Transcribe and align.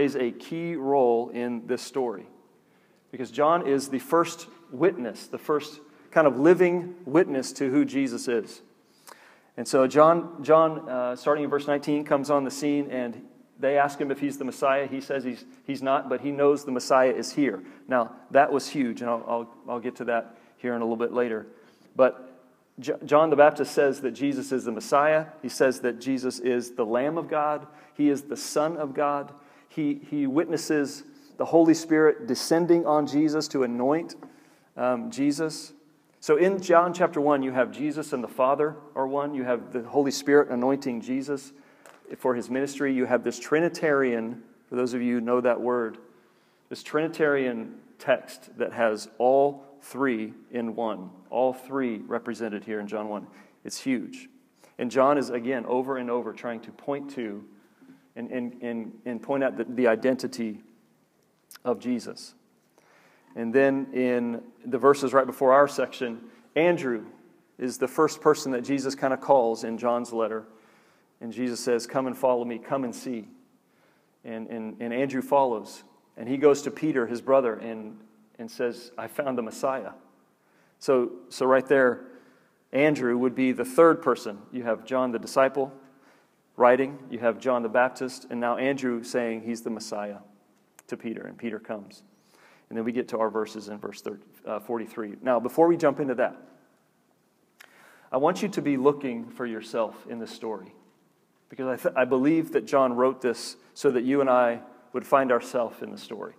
plays 0.00 0.16
a 0.16 0.30
key 0.30 0.76
role 0.76 1.28
in 1.28 1.66
this 1.66 1.82
story 1.82 2.24
because 3.12 3.30
John 3.30 3.66
is 3.66 3.90
the 3.90 3.98
first 3.98 4.46
witness, 4.72 5.26
the 5.26 5.36
first 5.36 5.78
kind 6.10 6.26
of 6.26 6.38
living 6.38 6.94
witness 7.04 7.52
to 7.52 7.68
who 7.68 7.84
Jesus 7.84 8.26
is. 8.26 8.62
And 9.58 9.68
so 9.68 9.86
John, 9.86 10.42
John 10.42 10.88
uh, 10.88 11.16
starting 11.16 11.44
in 11.44 11.50
verse 11.50 11.66
19, 11.66 12.06
comes 12.06 12.30
on 12.30 12.44
the 12.44 12.50
scene 12.50 12.90
and 12.90 13.20
they 13.58 13.76
ask 13.76 14.00
him 14.00 14.10
if 14.10 14.18
he's 14.18 14.38
the 14.38 14.44
Messiah. 14.46 14.86
He 14.86 15.02
says 15.02 15.22
he's, 15.22 15.44
he's 15.66 15.82
not, 15.82 16.08
but 16.08 16.22
he 16.22 16.30
knows 16.30 16.64
the 16.64 16.72
Messiah 16.72 17.10
is 17.10 17.32
here. 17.32 17.62
Now, 17.86 18.12
that 18.30 18.50
was 18.50 18.70
huge, 18.70 19.02
and 19.02 19.10
I'll, 19.10 19.24
I'll, 19.28 19.54
I'll 19.68 19.80
get 19.80 19.96
to 19.96 20.04
that 20.06 20.38
here 20.56 20.74
in 20.74 20.80
a 20.80 20.84
little 20.86 20.96
bit 20.96 21.12
later. 21.12 21.46
But 21.94 22.26
John 23.04 23.28
the 23.28 23.36
Baptist 23.36 23.74
says 23.74 24.00
that 24.00 24.12
Jesus 24.12 24.50
is 24.50 24.64
the 24.64 24.72
Messiah. 24.72 25.26
He 25.42 25.50
says 25.50 25.80
that 25.80 26.00
Jesus 26.00 26.38
is 26.38 26.70
the 26.70 26.86
Lamb 26.86 27.18
of 27.18 27.28
God. 27.28 27.66
He 27.92 28.08
is 28.08 28.22
the 28.22 28.36
Son 28.38 28.78
of 28.78 28.94
God. 28.94 29.34
He, 29.70 30.00
he 30.10 30.26
witnesses 30.26 31.04
the 31.36 31.44
Holy 31.44 31.74
Spirit 31.74 32.26
descending 32.26 32.84
on 32.84 33.06
Jesus 33.06 33.46
to 33.48 33.62
anoint 33.62 34.16
um, 34.76 35.10
Jesus. 35.12 35.72
So 36.18 36.36
in 36.36 36.60
John 36.60 36.92
chapter 36.92 37.20
1, 37.20 37.44
you 37.44 37.52
have 37.52 37.70
Jesus 37.70 38.12
and 38.12 38.22
the 38.22 38.28
Father 38.28 38.76
are 38.96 39.06
one. 39.06 39.32
You 39.32 39.44
have 39.44 39.72
the 39.72 39.82
Holy 39.84 40.10
Spirit 40.10 40.50
anointing 40.50 41.00
Jesus 41.00 41.52
for 42.18 42.34
his 42.34 42.50
ministry. 42.50 42.92
You 42.92 43.06
have 43.06 43.22
this 43.22 43.38
Trinitarian, 43.38 44.42
for 44.68 44.74
those 44.74 44.92
of 44.92 45.02
you 45.02 45.14
who 45.14 45.20
know 45.20 45.40
that 45.40 45.60
word, 45.60 45.98
this 46.68 46.82
Trinitarian 46.82 47.76
text 48.00 48.50
that 48.58 48.72
has 48.72 49.08
all 49.18 49.64
three 49.82 50.34
in 50.50 50.74
one, 50.74 51.10
all 51.30 51.52
three 51.52 51.98
represented 51.98 52.64
here 52.64 52.80
in 52.80 52.88
John 52.88 53.08
1. 53.08 53.24
It's 53.64 53.78
huge. 53.78 54.28
And 54.78 54.90
John 54.90 55.16
is, 55.16 55.30
again, 55.30 55.64
over 55.66 55.96
and 55.98 56.10
over 56.10 56.32
trying 56.32 56.60
to 56.62 56.72
point 56.72 57.10
to 57.12 57.44
and, 58.16 58.30
and, 58.30 58.62
and, 58.62 58.92
and 59.04 59.22
point 59.22 59.44
out 59.44 59.56
the, 59.56 59.64
the 59.64 59.86
identity 59.86 60.60
of 61.64 61.78
Jesus. 61.78 62.34
And 63.36 63.54
then 63.54 63.88
in 63.92 64.42
the 64.64 64.78
verses 64.78 65.12
right 65.12 65.26
before 65.26 65.52
our 65.52 65.68
section, 65.68 66.20
Andrew 66.56 67.04
is 67.58 67.78
the 67.78 67.88
first 67.88 68.20
person 68.20 68.52
that 68.52 68.62
Jesus 68.62 68.94
kind 68.94 69.12
of 69.12 69.20
calls 69.20 69.64
in 69.64 69.78
John's 69.78 70.12
letter. 70.12 70.44
And 71.20 71.32
Jesus 71.32 71.60
says, 71.60 71.86
Come 71.86 72.06
and 72.06 72.16
follow 72.16 72.44
me, 72.44 72.58
come 72.58 72.84
and 72.84 72.94
see. 72.94 73.28
And, 74.24 74.48
and, 74.48 74.76
and 74.80 74.92
Andrew 74.92 75.22
follows. 75.22 75.84
And 76.16 76.28
he 76.28 76.36
goes 76.36 76.62
to 76.62 76.70
Peter, 76.70 77.06
his 77.06 77.20
brother, 77.20 77.54
and, 77.54 77.98
and 78.38 78.50
says, 78.50 78.92
I 78.98 79.06
found 79.06 79.38
the 79.38 79.42
Messiah. 79.42 79.92
So, 80.78 81.12
so 81.28 81.46
right 81.46 81.66
there, 81.66 82.02
Andrew 82.72 83.16
would 83.18 83.34
be 83.34 83.52
the 83.52 83.64
third 83.64 84.02
person. 84.02 84.38
You 84.52 84.64
have 84.64 84.84
John 84.84 85.12
the 85.12 85.18
disciple 85.18 85.72
writing, 86.60 86.98
you 87.10 87.18
have 87.18 87.38
John 87.38 87.62
the 87.62 87.70
Baptist, 87.70 88.26
and 88.28 88.38
now 88.38 88.58
Andrew 88.58 89.02
saying 89.02 89.42
he's 89.42 89.62
the 89.62 89.70
Messiah 89.70 90.18
to 90.88 90.96
Peter, 90.96 91.22
and 91.26 91.38
Peter 91.38 91.58
comes. 91.58 92.02
And 92.68 92.76
then 92.76 92.84
we 92.84 92.92
get 92.92 93.08
to 93.08 93.18
our 93.18 93.30
verses 93.30 93.68
in 93.68 93.78
verse 93.78 94.02
30, 94.02 94.22
uh, 94.46 94.60
43. 94.60 95.14
Now, 95.22 95.40
before 95.40 95.66
we 95.66 95.78
jump 95.78 96.00
into 96.00 96.14
that, 96.16 96.36
I 98.12 98.18
want 98.18 98.42
you 98.42 98.48
to 98.50 98.60
be 98.60 98.76
looking 98.76 99.30
for 99.30 99.46
yourself 99.46 100.06
in 100.08 100.18
this 100.18 100.30
story. 100.30 100.74
Because 101.48 101.66
I, 101.66 101.82
th- 101.82 101.94
I 101.96 102.04
believe 102.04 102.52
that 102.52 102.66
John 102.66 102.92
wrote 102.92 103.22
this 103.22 103.56
so 103.72 103.90
that 103.90 104.04
you 104.04 104.20
and 104.20 104.28
I 104.28 104.60
would 104.92 105.06
find 105.06 105.32
ourselves 105.32 105.82
in 105.82 105.90
the 105.90 105.98
story. 105.98 106.34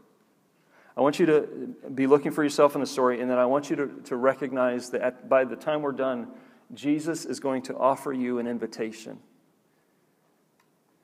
I 0.95 1.01
want 1.01 1.19
you 1.19 1.25
to 1.25 1.75
be 1.95 2.05
looking 2.05 2.31
for 2.31 2.43
yourself 2.43 2.75
in 2.75 2.81
the 2.81 2.87
story, 2.87 3.21
and 3.21 3.29
then 3.29 3.39
I 3.39 3.45
want 3.45 3.71
you 3.71 3.75
to, 3.77 3.87
to 4.05 4.15
recognize 4.15 4.91
that 4.91 5.01
at, 5.01 5.29
by 5.29 5.45
the 5.45 5.55
time 5.55 5.81
we're 5.81 5.93
done, 5.93 6.27
Jesus 6.75 7.25
is 7.25 7.39
going 7.39 7.63
to 7.63 7.75
offer 7.75 8.13
you 8.13 8.37
an 8.37 8.45
invitation. 8.45 9.17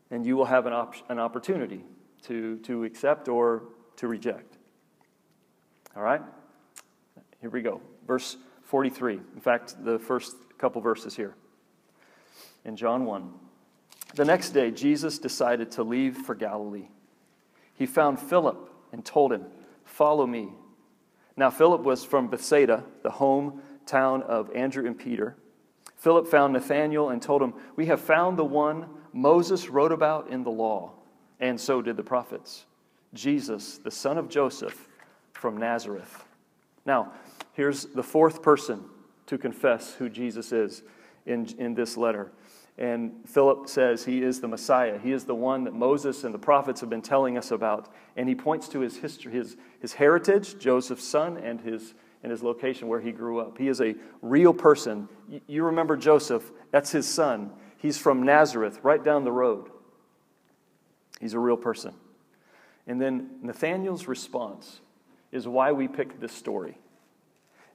And 0.10 0.26
you 0.26 0.38
will 0.38 0.46
have 0.46 0.66
an, 0.66 0.74
op- 0.74 1.10
an 1.10 1.20
opportunity 1.20 1.84
to, 2.24 2.58
to 2.60 2.84
accept 2.84 3.28
or 3.28 3.64
to 3.98 4.08
reject. 4.08 4.58
All 5.96 6.04
right? 6.04 6.22
Here 7.42 7.50
we 7.50 7.62
go. 7.62 7.82
Verse 8.06 8.38
43. 8.64 9.20
In 9.36 9.42
fact, 9.42 9.84
the 9.84 10.00
first 10.00 10.36
couple 10.58 10.82
verses 10.82 11.16
here 11.16 11.36
in 12.66 12.76
John 12.76 13.06
1. 13.06 13.34
The 14.16 14.26
next 14.26 14.52
day, 14.52 14.72
Jesus 14.72 15.20
decided 15.20 15.72
to 15.72 15.84
leave 15.84 16.18
for 16.18 16.36
Galilee. 16.36 16.88
He 17.74 17.86
found 17.86 18.20
Philip 18.20 18.70
and 18.92 19.04
told 19.04 19.32
him, 19.32 19.46
Follow 19.86 20.28
me. 20.28 20.50
Now, 21.36 21.50
Philip 21.50 21.82
was 21.82 22.04
from 22.04 22.28
Bethsaida, 22.30 22.84
the 23.04 23.10
hometown 23.10 24.24
of 24.24 24.54
Andrew 24.56 24.86
and 24.86 24.98
Peter. 24.98 25.38
Philip 25.96 26.28
found 26.28 26.54
Nathanael 26.54 27.10
and 27.10 27.22
told 27.22 27.42
him, 27.42 27.54
We 27.76 27.88
have 27.88 28.02
found 28.02 28.38
the 28.38 28.46
one 28.46 28.88
Moses 29.18 29.68
wrote 29.68 29.92
about 29.92 30.30
in 30.30 30.44
the 30.44 30.52
law, 30.52 30.92
and 31.40 31.60
so 31.60 31.82
did 31.82 31.98
the 31.98 32.04
prophets 32.04 32.66
Jesus, 33.16 33.80
the 33.80 33.90
son 33.90 34.18
of 34.18 34.30
Joseph 34.30 34.88
from 35.34 35.58
Nazareth. 35.58 36.26
Now, 36.86 37.14
here's 37.54 37.86
the 37.86 38.04
fourth 38.04 38.44
person 38.44 38.84
to 39.26 39.40
confess 39.40 39.94
who 39.94 40.08
Jesus 40.08 40.52
is 40.52 40.84
in, 41.26 41.48
in 41.58 41.74
this 41.74 41.98
letter. 41.98 42.32
And 42.78 43.12
Philip 43.26 43.68
says 43.68 44.06
he 44.06 44.22
is 44.22 44.40
the 44.40 44.48
Messiah. 44.48 45.00
He 45.00 45.12
is 45.14 45.26
the 45.26 45.34
one 45.34 45.64
that 45.64 45.74
Moses 45.74 46.24
and 46.24 46.32
the 46.32 46.40
prophets 46.40 46.80
have 46.82 46.90
been 46.92 47.02
telling 47.02 47.40
us 47.40 47.50
about. 47.50 47.92
And 48.18 48.30
he 48.30 48.36
points 48.36 48.68
to 48.70 48.82
his 48.82 48.98
history, 48.98 49.34
his, 49.34 49.58
his 49.80 49.94
heritage, 49.94 50.60
Joseph's 50.60 51.04
son, 51.04 51.38
and 51.38 51.60
his, 51.60 51.96
and 52.22 52.32
his 52.32 52.44
location 52.44 52.88
where 52.88 53.02
he 53.02 53.12
grew 53.12 53.40
up. 53.40 53.58
He 53.58 53.68
is 53.68 53.82
a 53.82 53.96
real 54.22 54.54
person. 54.54 55.10
You 55.48 55.64
remember 55.64 55.98
Joseph, 55.98 56.52
that's 56.70 56.92
his 56.92 57.08
son. 57.08 57.52
He's 57.78 57.98
from 57.98 58.24
Nazareth, 58.24 58.80
right 58.84 59.04
down 59.04 59.24
the 59.24 59.32
road. 59.32 59.70
He's 61.20 61.34
a 61.34 61.40
real 61.40 61.58
person. 61.58 61.94
And 62.86 63.02
then 63.02 63.40
Nathanael's 63.42 64.08
response 64.08 64.82
is 65.32 65.48
why 65.48 65.72
we 65.72 65.88
picked 65.88 66.20
this 66.20 66.32
story. 66.32 66.78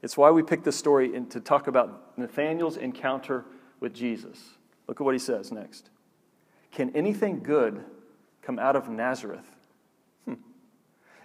It's 0.03 0.17
why 0.17 0.31
we 0.31 0.43
picked 0.43 0.65
this 0.65 0.77
story 0.77 1.15
in, 1.15 1.27
to 1.29 1.41
talk 1.41 1.67
about 1.67 2.19
Nathanael's 2.19 2.77
encounter 2.77 3.45
with 3.79 3.95
Jesus. 3.95 4.39
Look 4.89 5.01
at 5.01 5.05
what 5.05 5.15
he 5.15 5.19
says 5.19 5.53
next. 5.53 5.91
Can 6.73 6.95
anything 6.97 7.43
good 7.43 7.85
come 8.43 8.59
out 8.59 8.75
of 8.75 8.89
Nazareth? 8.89 9.45
Hmm. 10.25 10.35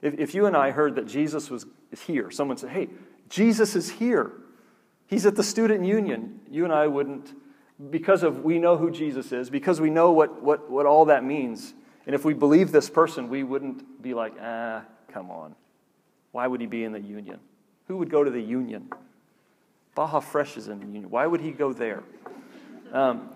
If, 0.02 0.20
if 0.20 0.36
you 0.36 0.46
and 0.46 0.56
I 0.56 0.72
heard 0.72 0.96
that 0.96 1.08
Jesus 1.08 1.50
was 1.50 1.66
is 1.92 2.02
here, 2.02 2.30
someone 2.30 2.58
said, 2.58 2.72
hey, 2.72 2.90
Jesus 3.30 3.76
is 3.76 3.90
here. 3.90 4.34
He's 5.08 5.26
at 5.26 5.36
the 5.36 5.44
student 5.44 5.86
union. 5.86 6.42
You 6.50 6.66
and 6.66 6.74
I 6.74 6.88
wouldn't, 6.88 7.34
because 7.90 8.24
of 8.24 8.44
we 8.44 8.60
know 8.60 8.78
who 8.78 8.90
Jesus 8.90 9.32
is, 9.32 9.50
because 9.50 9.80
we 9.80 9.90
know 9.90 10.12
what, 10.12 10.42
what, 10.42 10.70
what 10.70 10.86
all 10.86 11.06
that 11.06 11.24
means. 11.24 11.74
And 12.06 12.16
if 12.16 12.26
we 12.26 12.34
believe 12.34 12.72
this 12.72 12.90
person, 12.90 13.30
we 13.30 13.44
wouldn't 13.44 14.02
be 14.02 14.14
like, 14.14 14.34
ah, 14.42 14.84
come 15.12 15.30
on. 15.30 15.56
Why 16.32 16.48
would 16.48 16.62
he 16.62 16.68
be 16.68 16.84
in 16.84 16.92
the 16.92 17.00
union? 17.00 17.40
Who 17.88 17.98
would 17.98 18.10
go 18.10 18.24
to 18.24 18.32
the 18.32 18.42
union? 18.42 18.90
Baja 19.96 20.20
Fresh 20.20 20.58
is 20.58 20.68
in 20.68 20.80
the 20.80 20.86
union. 20.86 21.10
Why 21.10 21.26
would 21.26 21.42
he 21.42 21.52
go 21.52 21.74
there? 21.74 22.04
Um, 22.92 23.30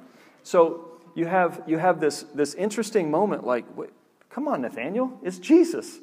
so 0.44 0.92
you 1.16 1.26
have, 1.26 1.64
you 1.68 1.78
have 1.78 2.00
this, 2.00 2.24
this 2.34 2.54
interesting 2.54 3.12
moment 3.12 3.46
like, 3.46 3.66
wait, 3.76 3.90
come 4.30 4.48
on, 4.48 4.62
Nathaniel, 4.62 5.20
it's 5.24 5.40
Jesus. 5.40 6.00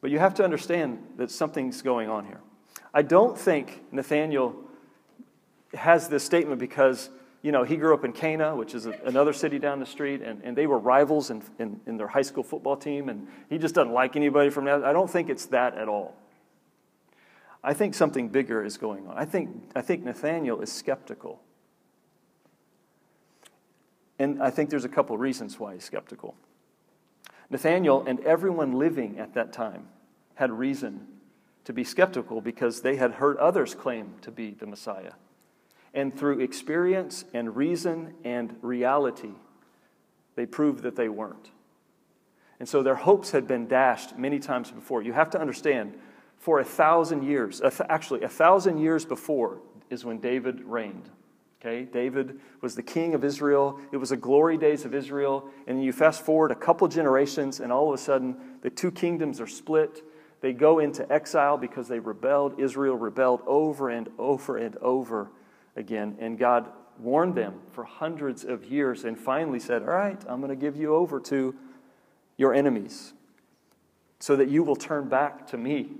But 0.00 0.10
you 0.10 0.18
have 0.18 0.34
to 0.34 0.44
understand 0.44 1.02
that 1.16 1.30
something's 1.30 1.82
going 1.82 2.08
on 2.08 2.26
here. 2.26 2.40
I 2.92 3.02
don't 3.02 3.38
think 3.38 3.82
Nathaniel 3.92 4.54
has 5.74 6.08
this 6.08 6.24
statement 6.24 6.58
because 6.58 7.10
you 7.46 7.52
know, 7.52 7.62
he 7.62 7.76
grew 7.76 7.94
up 7.94 8.04
in 8.04 8.12
Cana, 8.12 8.56
which 8.56 8.74
is 8.74 8.86
a, 8.86 8.90
another 9.04 9.32
city 9.32 9.60
down 9.60 9.78
the 9.78 9.86
street, 9.86 10.20
and, 10.20 10.42
and 10.42 10.56
they 10.56 10.66
were 10.66 10.80
rivals 10.80 11.30
in, 11.30 11.44
in, 11.60 11.80
in, 11.86 11.96
their 11.96 12.08
high 12.08 12.22
school 12.22 12.42
football 12.42 12.76
team, 12.76 13.08
and 13.08 13.28
he 13.48 13.56
just 13.56 13.72
doesn't 13.72 13.92
like 13.92 14.16
anybody 14.16 14.50
from 14.50 14.64
that. 14.64 14.82
I 14.82 14.92
don't 14.92 15.08
think 15.08 15.30
it's 15.30 15.46
that 15.46 15.78
at 15.78 15.86
all. 15.86 16.16
I 17.62 17.72
think 17.72 17.94
something 17.94 18.30
bigger 18.30 18.64
is 18.64 18.76
going 18.76 19.06
on. 19.06 19.16
I 19.16 19.24
think, 19.24 19.70
I 19.76 19.80
think 19.80 20.02
Nathaniel 20.02 20.60
is 20.60 20.72
skeptical. 20.72 21.40
And 24.18 24.42
I 24.42 24.50
think 24.50 24.68
there's 24.68 24.84
a 24.84 24.88
couple 24.88 25.16
reasons 25.16 25.60
why 25.60 25.74
he's 25.74 25.84
skeptical. 25.84 26.34
Nathaniel 27.48 28.04
and 28.08 28.18
everyone 28.26 28.72
living 28.72 29.20
at 29.20 29.34
that 29.34 29.52
time 29.52 29.86
had 30.34 30.50
reason 30.50 31.06
to 31.62 31.72
be 31.72 31.84
skeptical 31.84 32.40
because 32.40 32.80
they 32.80 32.96
had 32.96 33.12
heard 33.12 33.36
others 33.36 33.72
claim 33.72 34.14
to 34.22 34.32
be 34.32 34.50
the 34.50 34.66
Messiah 34.66 35.12
and 35.96 36.16
through 36.16 36.40
experience 36.40 37.24
and 37.32 37.56
reason 37.56 38.12
and 38.22 38.54
reality, 38.60 39.32
they 40.36 40.44
proved 40.46 40.82
that 40.82 40.94
they 40.94 41.08
weren't. 41.08 41.50
And 42.60 42.68
so 42.68 42.82
their 42.82 42.94
hopes 42.94 43.30
had 43.30 43.48
been 43.48 43.66
dashed 43.66 44.16
many 44.16 44.38
times 44.38 44.70
before. 44.70 45.02
You 45.02 45.14
have 45.14 45.30
to 45.30 45.40
understand, 45.40 45.94
for 46.38 46.60
a 46.60 46.64
thousand 46.64 47.22
years, 47.24 47.62
actually, 47.88 48.22
a 48.22 48.28
thousand 48.28 48.78
years 48.78 49.04
before 49.06 49.58
is 49.88 50.04
when 50.04 50.20
David 50.20 50.60
reigned. 50.60 51.08
Okay, 51.60 51.84
David 51.84 52.38
was 52.60 52.74
the 52.74 52.82
king 52.82 53.14
of 53.14 53.24
Israel. 53.24 53.80
It 53.90 53.96
was 53.96 54.10
the 54.10 54.16
glory 54.18 54.58
days 54.58 54.84
of 54.84 54.94
Israel. 54.94 55.48
And 55.66 55.82
you 55.82 55.92
fast 55.92 56.20
forward 56.20 56.50
a 56.50 56.54
couple 56.54 56.86
generations, 56.88 57.60
and 57.60 57.72
all 57.72 57.88
of 57.88 57.94
a 57.94 58.02
sudden, 58.02 58.36
the 58.60 58.70
two 58.70 58.90
kingdoms 58.90 59.40
are 59.40 59.46
split. 59.46 60.04
They 60.42 60.52
go 60.52 60.78
into 60.78 61.10
exile 61.10 61.56
because 61.56 61.88
they 61.88 61.98
rebelled. 61.98 62.60
Israel 62.60 62.96
rebelled 62.96 63.40
over 63.46 63.88
and 63.88 64.10
over 64.18 64.58
and 64.58 64.76
over 64.76 65.30
again. 65.76 66.16
And 66.18 66.38
God 66.38 66.70
warned 66.98 67.34
them 67.34 67.60
for 67.72 67.84
hundreds 67.84 68.44
of 68.44 68.64
years 68.64 69.04
and 69.04 69.18
finally 69.18 69.60
said, 69.60 69.82
All 69.82 69.88
right, 69.88 70.22
I'm 70.28 70.40
going 70.40 70.50
to 70.50 70.56
give 70.56 70.76
you 70.76 70.94
over 70.94 71.20
to 71.20 71.54
your 72.36 72.54
enemies. 72.54 73.12
so 74.18 74.34
that 74.36 74.48
you 74.48 74.62
will 74.62 74.76
turn 74.76 75.08
back 75.08 75.46
to 75.48 75.58
me. 75.58 75.90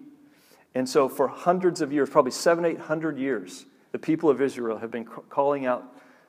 And 0.75 0.88
so, 0.88 1.08
for 1.08 1.28
hundreds 1.28 1.81
of 1.81 1.93
years, 1.93 2.11
probably 2.11 2.32
seven, 2.32 2.64
eight 2.64 2.78
hundred 2.81 3.19
years, 3.19 3.67
the 3.93 3.99
people 3.99 4.28
of 4.28 4.43
Israel 4.43 4.78
have 4.78 4.90
been 4.90 5.05
calling 5.05 5.64
out 5.64 5.84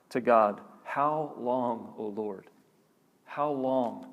to 0.10 0.22
God, 0.22 0.62
How 0.84 1.34
long, 1.38 1.94
O 1.98 2.08
Lord? 2.08 2.46
How 3.26 3.52
long? 3.52 4.08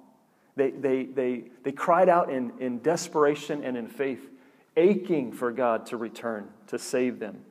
They, 0.56 0.70
they, 0.70 1.04
they, 1.04 1.44
they 1.62 1.72
cried 1.72 2.08
out 2.08 2.30
in, 2.30 2.52
in 2.60 2.80
desperation 2.80 3.64
and 3.64 3.76
in 3.76 3.88
faith, 3.88 4.28
aching 4.76 5.32
for 5.32 5.50
God 5.50 5.86
to 5.86 5.96
return, 5.96 6.48
to 6.68 6.78
save 6.78 7.18
them, 7.18 7.44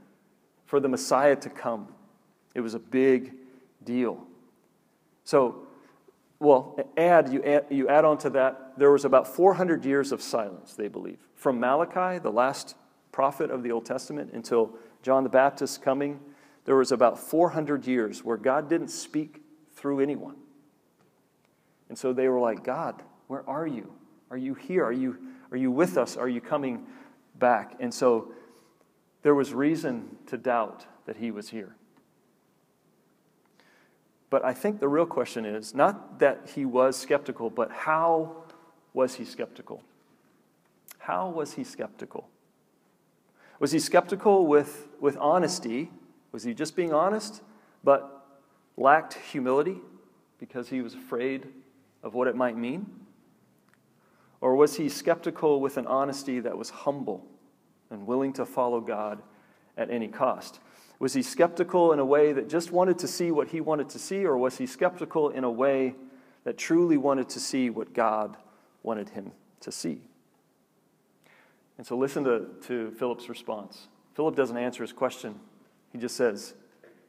for 0.74 0.80
the 0.80 0.90
Messiah 0.90 1.36
to 1.36 1.52
come. 1.52 1.88
It 2.56 2.62
was 2.62 2.74
a 2.74 2.80
big 2.80 3.36
deal. 3.84 4.25
So, 5.24 5.68
well, 6.40 6.75
add 6.98 7.31
you, 7.31 7.44
add, 7.44 7.68
you 7.70 7.88
add 7.90 8.06
on 8.06 8.18
to 8.18 8.31
that, 8.31 8.74
there 8.75 8.90
was 8.90 9.06
about 9.06 9.28
400 9.28 9.86
years 9.86 10.12
of 10.12 10.20
silence, 10.20 10.74
they 10.74 10.88
believe. 10.88 11.20
From 11.36 11.60
Malachi, 11.60 12.18
the 12.18 12.31
last 12.31 12.74
prophet 13.12 13.52
of 13.52 13.62
the 13.62 13.72
Old 13.72 13.86
Testament, 13.86 14.31
until 14.34 14.72
John 15.04 15.22
the 15.22 15.30
Baptist 15.30 15.84
coming, 15.84 16.20
there 16.66 16.78
was 16.78 16.92
about 16.92 17.20
400 17.20 17.86
years 17.86 18.24
where 18.24 18.38
God 18.38 18.68
didn't 18.68 18.88
speak 18.88 19.44
through 19.75 20.00
anyone. 20.00 20.38
And 21.90 21.96
so 21.96 22.14
they 22.14 22.30
were 22.30 22.40
like, 22.40 22.64
God, 22.64 23.04
where 23.28 23.48
are 23.48 23.68
you? 23.68 23.94
Are 24.31 24.38
you 24.38 24.56
here? 24.56 24.84
Are 24.84 24.92
you, 24.92 25.20
are 25.52 25.58
you 25.58 25.70
with 25.70 26.00
us? 26.00 26.18
Are 26.18 26.28
you 26.28 26.42
coming 26.42 26.88
back? 27.38 27.75
And 27.80 27.94
so 27.94 28.34
there 29.24 29.34
was 29.34 29.54
reason 29.54 30.18
to 30.28 30.38
doubt 30.38 30.86
that 31.06 31.18
he 31.18 31.31
was 31.31 31.50
here. 31.50 31.75
But 34.30 34.44
I 34.44 34.54
think 34.54 34.80
the 34.80 34.88
real 34.88 35.06
question 35.06 35.46
is 35.46 35.74
not 35.74 36.20
that 36.20 36.52
he 36.56 36.66
was 36.66 36.98
skeptical, 36.98 37.50
but 37.50 37.72
how 37.72 38.44
was 38.94 39.16
he 39.16 39.25
skeptical? 39.25 39.81
How 41.00 41.30
was 41.30 41.54
he 41.54 41.64
skeptical? 41.64 42.30
Was 43.60 43.72
he 43.72 43.80
skeptical 43.80 44.46
with, 44.46 44.88
with 45.00 45.18
honesty? 45.18 45.92
Was 46.31 46.44
he 46.44 46.54
just 46.54 46.75
being 46.75 46.94
honest, 46.94 47.42
but 47.84 48.25
lacked 48.75 49.14
humility 49.14 49.78
because 50.40 50.70
he 50.70 50.81
was 50.81 50.96
afraid 50.96 51.48
of 52.02 52.14
what 52.14 52.28
it 52.28 52.36
might 52.36 52.58
mean? 52.58 52.88
Or 54.42 54.56
was 54.56 54.75
he 54.75 54.90
skeptical 54.90 55.62
with 55.62 55.78
an 55.78 55.88
honesty 55.88 56.40
that 56.42 56.58
was 56.58 56.70
humble 56.70 57.25
and 57.94 58.06
willing 58.06 58.34
to 58.34 58.45
follow 58.45 58.81
God 58.81 59.22
at 59.78 59.90
any 59.90 60.07
cost? 60.07 60.60
Was 61.00 61.13
he 61.13 61.22
skeptical 61.22 61.94
in 61.94 62.00
a 62.00 62.06
way 62.06 62.34
that 62.34 62.50
just 62.50 62.72
wanted 62.72 63.00
to 63.00 63.07
see 63.07 63.31
what 63.31 63.50
he 63.50 63.62
wanted 63.62 63.90
to 63.90 64.00
see, 64.00 64.25
or 64.25 64.38
was 64.38 64.57
he 64.57 64.66
skeptical 64.66 65.30
in 65.30 65.44
a 65.44 65.51
way 65.51 65.95
that 66.44 66.57
truly 66.57 66.98
wanted 66.98 67.30
to 67.30 67.40
see 67.40 67.69
what 67.69 67.94
God 67.94 68.38
wanted 68.84 69.10
him 69.10 69.31
to 69.62 69.72
see? 69.72 70.01
And 71.78 71.86
so 71.86 71.98
listen 71.98 72.24
to, 72.24 72.48
to 72.68 72.92
Philip's 72.92 73.30
response. 73.30 73.88
Philip 74.13 74.36
doesn't 74.36 74.57
answer 74.57 74.84
his 74.84 74.94
question, 74.94 75.39
he 75.92 75.98
just 75.98 76.16
says, 76.16 76.54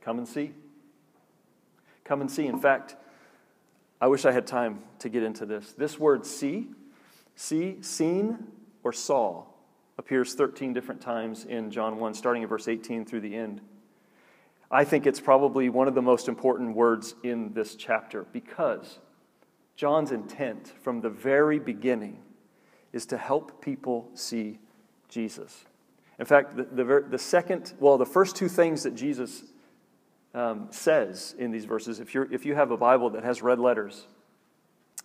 Come 0.01 0.19
and 0.19 0.29
see. 0.29 0.53
Come 2.05 2.21
and 2.21 2.31
see. 2.31 2.47
In 2.47 2.61
fact, 2.61 2.97
I 4.01 4.07
wish 4.09 4.27
I 4.27 4.33
had 4.33 4.47
time 4.47 4.81
to 4.99 5.09
get 5.09 5.23
into 5.23 5.47
this. 5.47 5.73
This 5.73 5.99
word 5.99 6.27
see, 6.27 6.69
see, 7.37 7.81
seen, 7.81 8.49
or 8.83 8.93
saw 8.93 9.45
appears 9.99 10.35
13 10.35 10.73
different 10.73 11.01
times 11.01 11.45
in 11.45 11.71
John 11.71 11.99
1, 11.99 12.15
starting 12.15 12.43
at 12.43 12.49
verse 12.49 12.69
18 12.69 13.05
through 13.05 13.21
the 13.21 13.35
end. 13.35 13.61
I 14.71 14.85
think 14.85 15.07
it's 15.07 15.21
probably 15.21 15.69
one 15.69 15.89
of 15.89 15.95
the 15.95 16.03
most 16.03 16.29
important 16.29 16.75
words 16.75 17.15
in 17.23 17.53
this 17.53 17.77
chapter 17.77 18.25
because 18.33 18.99
John's 19.77 20.11
intent 20.11 20.73
from 20.83 21.01
the 21.01 21.11
very 21.11 21.59
beginning 21.59 22.19
is 22.93 23.07
to 23.07 23.19
help 23.19 23.61
people 23.63 24.09
see 24.15 24.59
Jesus. 25.09 25.65
In 26.19 26.27
fact, 26.27 26.57
the, 26.57 26.65
the, 26.65 27.05
the 27.09 27.19
second, 27.19 27.75
well, 27.79 27.99
the 27.99 28.07
first 28.07 28.37
two 28.37 28.49
things 28.49 28.83
that 28.85 28.95
Jesus 28.95 29.45
um, 30.35 30.69
says 30.71 31.35
in 31.39 31.51
these 31.51 31.65
verses, 31.65 32.01
if, 32.01 32.15
you're, 32.15 32.33
if 32.33 32.45
you 32.45 32.55
have 32.55 32.71
a 32.71 32.77
Bible 32.77 33.11
that 33.11 33.25
has 33.25 33.43
red 33.43 33.59
letters, 33.59 34.07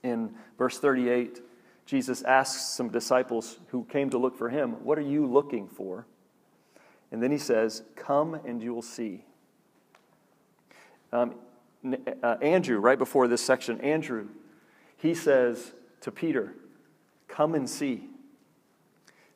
in 0.03 0.33
verse 0.57 0.79
38, 0.79 1.41
Jesus 1.89 2.21
asks 2.21 2.61
some 2.61 2.89
disciples 2.89 3.57
who 3.69 3.83
came 3.85 4.11
to 4.11 4.19
look 4.19 4.37
for 4.37 4.49
him, 4.49 4.73
What 4.83 4.99
are 4.99 5.01
you 5.01 5.25
looking 5.25 5.67
for? 5.67 6.05
And 7.11 7.23
then 7.23 7.31
he 7.31 7.39
says, 7.39 7.81
Come 7.95 8.35
and 8.45 8.61
you 8.61 8.75
will 8.75 8.83
see. 8.83 9.25
Um, 11.11 11.33
uh, 12.21 12.35
Andrew, 12.43 12.77
right 12.77 12.99
before 12.99 13.27
this 13.27 13.43
section, 13.43 13.81
Andrew, 13.81 14.27
he 14.97 15.15
says 15.15 15.71
to 16.01 16.11
Peter, 16.11 16.53
Come 17.27 17.55
and 17.55 17.67
see. 17.67 18.03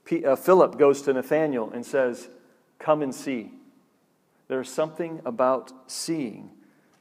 P- 0.05 0.23
uh, 0.23 0.35
Philip 0.35 0.77
goes 0.77 1.01
to 1.01 1.13
Nathanael 1.13 1.71
and 1.71 1.83
says, 1.83 2.29
Come 2.77 3.01
and 3.01 3.15
see. 3.15 3.51
There's 4.47 4.69
something 4.69 5.21
about 5.25 5.71
seeing 5.87 6.51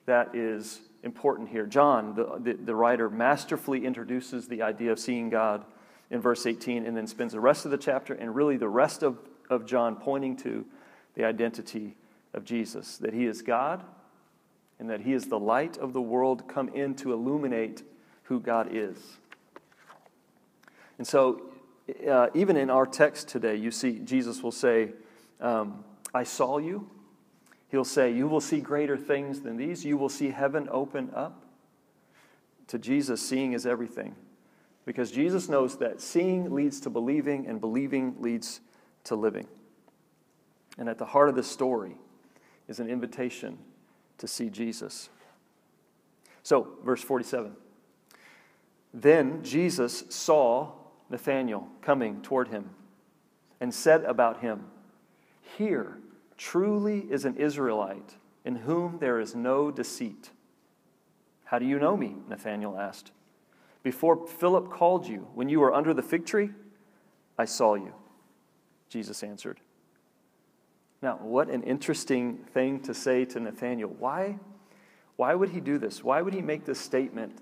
that 0.07 0.35
is 0.35 0.81
important 1.03 1.49
here. 1.49 1.67
John, 1.67 2.15
the, 2.15 2.39
the, 2.39 2.53
the, 2.55 2.75
writer, 2.75 3.11
masterfully 3.11 3.85
introduces 3.85 4.49
the 4.49 4.63
idea 4.63 4.93
of 4.93 4.99
seeing 4.99 5.31
God 5.31 5.65
in 6.11 6.21
verse 6.21 6.47
18 6.47 6.87
and 6.87 6.97
then 6.97 7.07
spends 7.07 7.33
the 7.33 7.41
rest 7.41 7.65
of 7.65 7.71
the 7.71 7.79
chapter 7.79 8.15
and 8.15 8.35
really 8.35 8.57
the 8.57 8.69
rest 8.69 9.03
of, 9.03 9.19
of 9.51 9.67
John 9.67 9.97
pointing 9.97 10.37
to 10.39 10.65
the 11.15 11.25
identity 11.25 11.97
of 12.35 12.45
Jesus 12.45 12.99
that 12.99 13.13
he 13.13 13.27
is 13.27 13.43
God 13.43 13.85
and 14.83 14.91
that 14.91 15.03
He 15.03 15.13
is 15.13 15.27
the 15.27 15.39
light 15.39 15.79
of 15.79 15.93
the 15.93 16.01
world 16.01 16.49
come 16.49 16.69
in 16.71 16.97
to 16.97 17.13
illuminate 17.13 17.85
who 18.25 18.41
God 18.41 18.67
is. 18.73 18.99
And 20.99 21.07
so, 21.07 21.53
uh, 22.11 22.31
even 22.35 22.57
in 22.57 22.69
our 22.69 22.85
text 22.85 23.29
today, 23.29 23.55
you 23.55 23.71
see 23.71 24.01
Jesus 24.01 24.43
will 24.43 24.51
say, 24.51 24.91
um, 25.41 25.85
I 26.13 26.25
saw 26.25 26.59
you. 26.59 26.91
He'll 27.73 27.85
say, 27.85 28.13
You 28.13 28.29
will 28.29 28.43
see 28.43 28.61
greater 28.61 28.99
things 28.99 29.41
than 29.41 29.57
these. 29.57 29.85
You 29.85 29.97
will 29.97 30.11
see 30.11 30.31
heaven 30.31 30.69
open 30.71 31.11
up. 31.15 31.47
To 32.69 32.79
Jesus, 32.79 33.27
seeing 33.27 33.55
is 33.55 33.67
everything. 33.67 34.15
Because 34.85 35.11
Jesus 35.11 35.49
knows 35.49 35.79
that 35.79 36.01
seeing 36.01 36.53
leads 36.53 36.81
to 36.81 36.91
believing, 36.91 37.47
and 37.47 37.61
believing 37.61 38.17
leads 38.21 38.61
to 39.05 39.17
living. 39.17 39.47
And 40.79 40.89
at 40.89 40.99
the 40.99 41.07
heart 41.07 41.31
of 41.31 41.35
this 41.35 41.51
story 41.51 41.97
is 42.69 42.79
an 42.79 42.91
invitation 42.91 43.59
to 44.19 44.29
see 44.29 44.51
Jesus. 44.51 45.09
So, 46.43 46.75
verse 46.85 47.03
47. 47.03 47.57
Then 48.93 49.43
Jesus 49.43 50.05
saw 50.11 50.73
Nathanael 51.09 51.69
coming 51.81 52.21
toward 52.21 52.49
him 52.49 52.71
and 53.61 53.73
said 53.73 54.05
about 54.05 54.41
him, 54.41 54.67
Here 55.57 55.97
truly 56.37 57.07
is 57.11 57.25
an 57.25 57.37
Israelite 57.37 58.17
in 58.45 58.57
whom 58.57 58.99
there 58.99 59.21
is 59.21 59.35
no 59.35 59.71
deceit. 59.71 60.31
How 61.45 61.59
do 61.59 61.67
you 61.67 61.79
know 61.79 61.97
me? 61.97 62.17
Nathanael 62.29 62.79
asked. 62.79 63.13
Before 63.83 64.27
Philip 64.27 64.71
called 64.71 65.07
you, 65.07 65.29
when 65.35 65.49
you 65.49 65.61
were 65.61 65.75
under 65.75 65.93
the 65.93 66.03
fig 66.03 66.25
tree, 66.25 66.51
I 67.39 67.45
saw 67.45 67.75
you. 67.75 67.93
Jesus 68.89 69.23
answered. 69.23 69.61
Now, 71.03 71.19
what 71.21 71.49
an 71.49 71.63
interesting 71.65 72.39
thing 72.55 72.81
to 72.81 72.95
say 72.95 73.25
to 73.27 73.41
Nathanael. 73.41 73.89
Why, 73.89 74.39
why 75.17 75.35
would 75.35 75.49
he 75.51 75.61
do 75.61 75.79
this? 75.79 76.05
Why 76.05 76.23
would 76.23 76.33
he 76.33 76.43
make 76.43 76.65
this 76.65 76.79
statement 76.79 77.39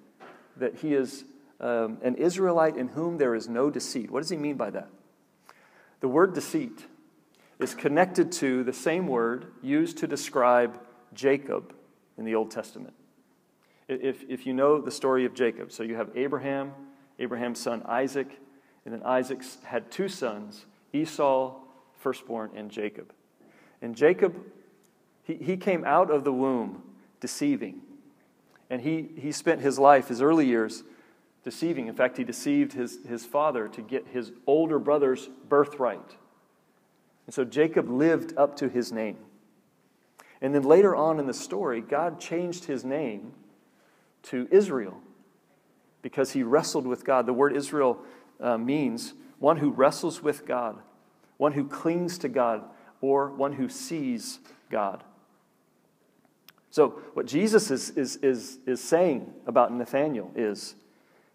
that 0.57 0.77
he 0.77 0.95
is 0.95 1.25
um, 1.61 1.99
an 2.03 2.15
Israelite 2.15 2.77
in 2.77 2.89
whom 2.89 3.19
there 3.19 3.35
is 3.35 3.49
no 3.49 3.69
deceit? 3.69 4.11
What 4.11 4.21
does 4.21 4.31
he 4.31 4.37
mean 4.37 4.57
by 4.57 4.71
that? 4.71 4.89
The 6.01 6.09
word 6.09 6.33
deceit 6.33 6.87
is 7.63 7.75
connected 7.75 8.33
to 8.33 8.65
the 8.65 8.73
same 8.73 9.07
word 9.07 9.47
used 9.63 9.99
to 9.99 10.07
describe 10.07 10.81
Jacob 11.15 11.75
in 12.17 12.25
the 12.25 12.35
Old 12.35 12.51
Testament. 12.51 12.95
If, 13.89 14.25
if 14.29 14.47
you 14.47 14.53
know 14.53 14.81
the 14.81 14.91
story 14.91 15.25
of 15.25 15.35
Jacob, 15.35 15.73
so 15.73 15.83
you 15.83 15.97
have 15.97 16.11
Abraham, 16.15 16.73
Abraham's 17.19 17.59
son 17.59 17.83
Isaac, 17.87 18.29
and 18.85 18.95
then 18.95 19.03
Isaac 19.03 19.43
had 19.65 19.91
two 19.91 20.09
sons, 20.09 20.67
Esau, 20.93 21.57
firstborn, 21.99 22.51
and 22.55 22.71
Jacob. 22.71 23.13
And 23.83 23.97
Jacob, 23.97 24.37
he, 25.23 25.35
he 25.35 25.57
came 25.57 25.85
out 25.85 26.11
of 26.11 26.25
the 26.25 26.33
womb 26.33 26.83
deceiving. 27.21 27.81
And 28.71 28.81
he, 28.81 29.11
he 29.17 29.33
spent 29.33 29.61
his 29.61 29.79
life, 29.79 30.09
his 30.09 30.23
early 30.23 30.47
years, 30.47 30.85
deceiving. 31.43 31.89
In 31.89 31.95
fact, 31.95 32.17
he 32.17 32.25
deceived 32.25 32.73
his, 32.73 32.99
his 33.07 33.27
father 33.27 33.69
to 33.69 33.83
get 33.83 34.07
his 34.09 34.33
older 34.47 34.79
brother's 34.79 35.29
birthright. 35.49 36.17
And 37.31 37.35
so 37.37 37.45
Jacob 37.45 37.89
lived 37.89 38.37
up 38.37 38.57
to 38.57 38.69
his 38.69 38.91
name. 38.91 39.17
And 40.41 40.53
then 40.53 40.65
later 40.65 40.97
on 40.97 41.21
in 41.21 41.29
the 41.29 41.33
story, 41.33 41.81
God 41.81 42.19
changed 42.19 42.65
his 42.65 42.85
name 42.85 43.35
to 44.25 44.49
Israel 44.51 45.01
because 46.03 46.33
he 46.33 46.43
wrestled 46.43 46.89
with 46.89 47.05
God. 47.05 47.27
The 47.27 47.33
word 47.33 47.55
Israel 47.55 47.99
uh, 48.41 48.59
means 48.59 49.15
one 49.39 49.59
who 49.59 49.71
wrestles 49.71 50.21
with 50.21 50.45
God, 50.45 50.81
one 51.37 51.53
who 51.53 51.69
clings 51.69 52.19
to 52.19 52.29
God, 52.29 52.65
or 53.01 53.31
one 53.31 53.53
who 53.53 53.69
sees 53.69 54.41
God. 54.69 55.05
So, 56.73 57.01
what 57.15 57.27
Jesus 57.27 57.71
is, 57.71 57.91
is, 57.91 58.17
is, 58.17 58.59
is 58.67 58.83
saying 58.83 59.33
about 59.47 59.73
Nathanael 59.73 60.33
is 60.35 60.75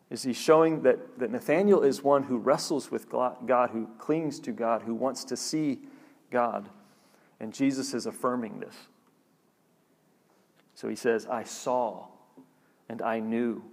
is 0.10 0.24
he's 0.24 0.38
showing 0.38 0.84
that, 0.84 1.20
that 1.20 1.32
Nathaniel 1.32 1.82
is 1.82 2.04
one 2.04 2.24
who 2.24 2.38
wrestles 2.38 2.92
with 2.92 3.10
God, 3.10 3.70
who 3.72 3.88
clings 3.98 4.40
to 4.42 4.52
God, 4.52 4.84
who 4.84 4.94
wants 4.94 5.24
to 5.26 5.38
see 5.38 5.80
God. 6.30 6.70
And 7.40 7.54
Jesus 7.54 7.94
is 7.94 8.06
affirming 8.06 8.60
this. 8.60 8.76
So 10.76 10.88
he 10.88 10.96
says, 10.96 11.26
I 11.26 11.44
saw 11.44 12.08
and 12.88 13.02
I 13.02 13.20
knew. 13.20 13.64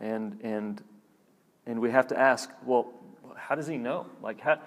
And, 0.00 0.38
and, 0.42 0.82
and 1.66 1.80
we 1.80 1.90
have 1.90 2.08
to 2.08 2.18
ask, 2.18 2.50
well, 2.64 2.92
how 3.36 3.54
does 3.54 3.66
he 3.66 3.78
know? 3.78 4.06
Like, 4.22 4.40
how, 4.40 4.60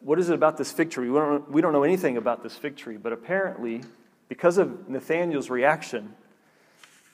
what 0.00 0.18
is 0.18 0.30
it 0.30 0.34
about 0.34 0.56
this 0.56 0.72
fig 0.72 0.90
tree? 0.90 1.10
We 1.10 1.18
don't, 1.18 1.50
we 1.50 1.60
don't 1.60 1.72
know 1.72 1.82
anything 1.82 2.16
about 2.16 2.42
this 2.42 2.56
fig 2.56 2.76
tree, 2.76 2.96
but 2.96 3.12
apparently, 3.12 3.82
because 4.28 4.58
of 4.58 4.88
Nathaniel's 4.88 5.50
reaction, 5.50 6.14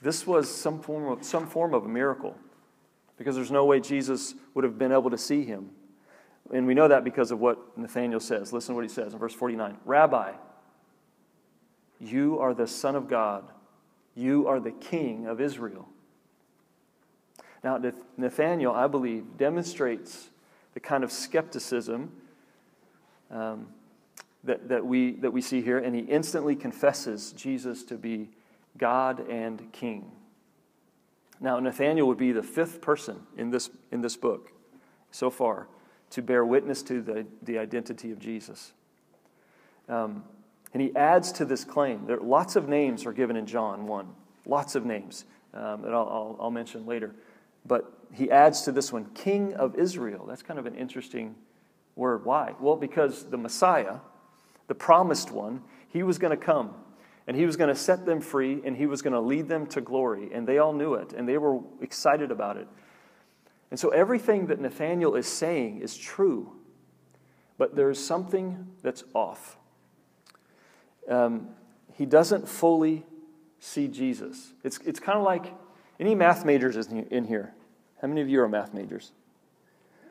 this 0.05 0.27
was 0.27 0.55
some 0.55 0.81
form 0.81 1.07
of, 1.07 1.25
some 1.25 1.47
form 1.47 1.73
of 1.73 1.87
a 1.87 1.89
miracle 1.89 2.37
because 3.17 3.35
there's 3.35 3.51
no 3.51 3.65
way 3.65 3.81
Jesus 3.81 4.35
would 4.53 4.63
have 4.63 4.79
been 4.79 4.93
able 4.93 5.09
to 5.09 5.17
see 5.17 5.45
him. 5.45 5.71
And 6.53 6.67
we 6.67 6.75
know 6.75 6.89
that 6.89 7.05
because 7.05 7.31
of 7.31 7.41
what 7.41 7.79
Nathaniel 7.79 8.21
says. 8.21 8.53
Listen 8.53 8.75
to 8.75 8.77
what 8.77 8.85
he 8.85 8.91
says 8.91 9.15
in 9.15 9.19
verse 9.19 9.33
49 9.33 9.79
Rabbi, 9.87 10.33
you 11.99 12.39
are 12.39 12.53
the 12.53 12.67
Son 12.67 12.95
of 12.95 13.09
God, 13.09 13.45
you 14.15 14.47
are 14.47 14.61
the 14.61 14.73
King 14.73 15.27
of 15.27 15.41
Israel. 15.41 15.89
Now, 17.63 17.81
Nathaniel, 18.19 18.75
I 18.75 18.89
believe, 18.89 19.39
demonstrates 19.39 20.29
the 20.75 20.81
kind 20.81 21.03
of 21.03 21.11
skepticism 21.11 22.13
um, 23.31 23.69
that, 24.45 24.69
that, 24.69 24.85
we, 24.85 25.13
that 25.13 25.33
we 25.33 25.41
see 25.41 25.63
here, 25.63 25.79
and 25.79 25.95
he 25.95 26.03
instantly 26.03 26.57
confesses 26.57 27.33
Jesus 27.33 27.83
to 27.85 27.95
be 27.95 28.29
God 28.79 29.29
and 29.29 29.73
King. 29.73 30.11
Now, 31.41 31.59
Nathaniel 31.61 32.09
would 32.09 32.19
be 32.19 32.33
the 32.33 32.43
fifth 32.43 32.81
person 32.81 33.21
in 33.37 33.51
this, 33.51 33.71
in 33.91 34.01
this 34.01 34.17
book 34.17 34.53
so 35.11 35.31
far 35.31 35.69
to 36.11 36.23
bear 36.23 36.45
witness 36.45 36.83
to 36.85 37.03
the, 37.03 37.27
the 37.43 37.59
identity 37.59 38.13
of 38.13 38.19
Jesus. 38.19 38.73
Um, 39.89 40.25
and 40.73 40.83
he 40.83 40.95
adds 40.97 41.33
to 41.33 41.45
this 41.45 41.65
claim. 41.65 42.07
There, 42.07 42.19
lots 42.19 42.57
of 42.57 42.69
names 42.69 43.07
are 43.07 43.13
given 43.13 43.37
in 43.37 43.47
John 43.47 43.87
1, 43.87 44.09
lots 44.47 44.75
of 44.75 44.85
names 44.85 45.25
um, 45.53 45.83
that 45.83 45.93
I'll, 45.93 46.09
I'll, 46.09 46.37
I'll 46.41 46.51
mention 46.51 46.87
later. 46.87 47.15
But 47.67 47.93
he 48.13 48.31
adds 48.31 48.63
to 48.63 48.73
this 48.73 48.93
one, 48.93 49.07
King 49.15 49.55
of 49.55 49.77
Israel. 49.77 50.27
That's 50.27 50.43
kind 50.43 50.59
of 50.59 50.67
an 50.67 50.75
interesting 50.75 51.35
word. 51.97 52.25
Why? 52.25 52.55
Well, 52.61 52.77
because 52.77 53.25
the 53.25 53.39
Messiah, 53.39 53.97
the 54.67 54.75
promised 54.75 55.31
one, 55.31 55.63
he 55.89 56.03
was 56.03 56.19
going 56.19 56.37
to 56.37 56.45
come 56.45 56.75
and 57.27 57.37
he 57.37 57.47
was 57.47 57.57
going 57.57 57.69
to 57.69 57.75
set 57.75 58.05
them 58.05 58.21
free 58.21 58.61
and 58.65 58.77
he 58.77 58.87
was 58.87 59.03
going 59.03 59.13
to 59.13 59.21
lead 59.21 59.49
them 59.49 59.67
to 59.69 59.81
glory. 59.81 60.31
And 60.33 60.47
they 60.47 60.59
all 60.59 60.73
knew 60.73 60.95
it 60.95 61.13
and 61.13 61.29
they 61.29 61.39
were 61.39 61.61
excited 61.81 62.31
about 62.31 62.57
it. 62.57 62.69
And 63.71 63.81
so 63.81 63.89
everything 63.89 64.47
that 64.47 64.61
Nathaniel 64.61 65.17
is 65.17 65.27
saying 65.27 65.81
is 65.81 65.97
true, 65.97 66.53
but 67.59 67.75
there's 67.75 67.99
something 67.99 68.69
that's 68.83 69.05
off. 69.15 69.57
Um, 71.09 71.49
he 71.95 72.07
doesn't 72.07 72.49
fully 72.49 73.05
see 73.59 73.89
Jesus. 73.89 74.53
It's, 74.63 74.79
it's 74.85 75.01
kind 75.01 75.19
of 75.19 75.25
like 75.25 75.53
any 75.99 76.15
math 76.15 76.45
majors 76.45 76.77
in 76.77 77.25
here. 77.25 77.55
How 78.01 78.09
many 78.09 78.21
of 78.21 78.29
you 78.29 78.43
are 78.43 78.49
math 78.49 78.75
majors? 78.75 79.13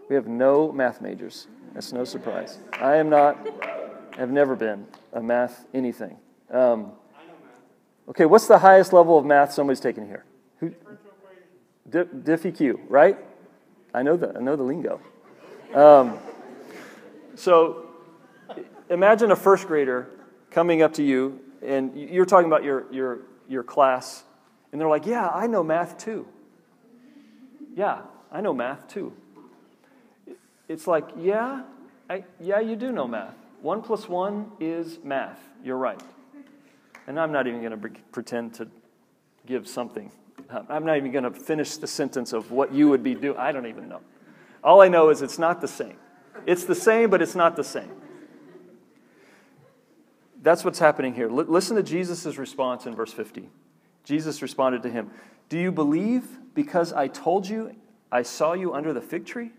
We 0.10 0.16
have 0.16 0.28
no 0.28 0.72
math 0.72 1.02
majors. 1.02 1.48
That's 1.74 1.94
no 1.94 2.04
surprise. 2.04 2.58
I 2.74 2.96
am 2.96 3.10
not, 3.10 3.38
have 4.18 4.32
never 4.32 4.56
been 4.56 4.88
a 5.14 5.22
math 5.22 5.66
anything. 5.74 6.18
Um, 6.50 6.92
okay, 8.10 8.26
what's 8.26 8.48
the 8.48 8.60
highest 8.60 8.94
level 8.94 9.18
of 9.18 9.26
math 9.26 9.54
somebody's 9.54 9.80
taken 9.80 10.06
here? 10.06 10.26
Who? 10.60 10.74
Q, 12.52 12.80
right? 12.88 13.18
I 13.94 14.04
know 14.04 14.18
the 14.18 14.36
I 14.36 14.40
know 14.40 14.56
the 14.56 14.64
lingo. 14.64 15.00
Um, 15.74 16.18
so, 17.36 17.88
imagine 18.90 19.32
a 19.32 19.36
first 19.36 19.68
grader 19.68 20.10
coming 20.52 20.82
up 20.82 20.94
to 20.94 21.04
you, 21.04 21.40
and 21.62 21.96
you're 21.96 22.26
talking 22.26 22.48
about 22.48 22.64
your 22.64 22.86
your 22.92 23.20
your 23.48 23.64
class, 23.64 24.24
and 24.72 24.80
they're 24.80 24.90
like, 24.90 25.06
"Yeah, 25.06 25.28
I 25.30 25.48
know 25.48 25.64
math 25.64 25.98
too." 25.98 26.28
Yeah, 27.76 28.02
I 28.32 28.42
know 28.42 28.54
math 28.54 28.88
too. 28.88 29.14
It's 30.68 30.88
like, 30.88 31.10
yeah, 31.18 31.64
I, 32.10 32.24
yeah, 32.40 32.60
you 32.60 32.76
do 32.76 32.92
know 32.92 33.08
math. 33.08 33.36
One 33.62 33.82
plus 33.82 34.08
one 34.08 34.52
is 34.60 35.00
math. 35.04 35.40
You're 35.64 35.78
right. 35.78 36.02
And 37.08 37.20
I'm 37.20 37.32
not 37.32 37.48
even 37.48 37.62
going 37.62 37.80
to 37.80 37.90
pretend 38.12 38.54
to 38.56 38.68
give 39.46 39.68
something. 39.68 40.12
I'm 40.70 40.86
not 40.86 40.98
even 40.98 41.12
going 41.12 41.26
to 41.26 41.32
finish 41.32 41.78
the 41.78 41.88
sentence 41.88 42.34
of 42.34 42.52
what 42.52 42.74
you 42.74 42.90
would 42.90 43.04
be 43.04 43.16
doing. 43.16 43.38
I 43.38 43.52
don't 43.52 43.68
even 43.68 43.90
know. 43.90 44.02
All 44.64 44.82
I 44.82 44.88
know 44.88 45.10
is 45.10 45.22
it's 45.22 45.40
not 45.40 45.62
the 45.62 45.68
same. 45.68 45.98
It's 46.46 46.64
the 46.64 46.76
same, 46.76 47.10
but 47.10 47.22
it's 47.22 47.36
not 47.36 47.56
the 47.56 47.64
same. 47.64 47.92
That's 50.42 50.64
what's 50.66 50.80
happening 50.80 51.14
here. 51.14 51.30
L- 51.30 51.36
listen 51.36 51.76
to 51.76 51.84
Jesus' 51.84 52.38
response 52.38 52.86
in 52.86 52.96
verse 52.96 53.14
50. 53.14 53.50
Jesus 54.04 54.42
responded 54.42 54.84
to 54.84 54.90
him 54.90 55.12
Do 55.50 55.58
you 55.58 55.72
believe 55.72 56.26
because 56.54 56.94
I 56.94 57.08
told 57.08 57.48
you 57.48 57.76
I 58.12 58.24
saw 58.24 58.54
you 58.54 58.74
under 58.74 58.94
the 58.94 59.02
fig 59.02 59.26
tree? 59.26 59.52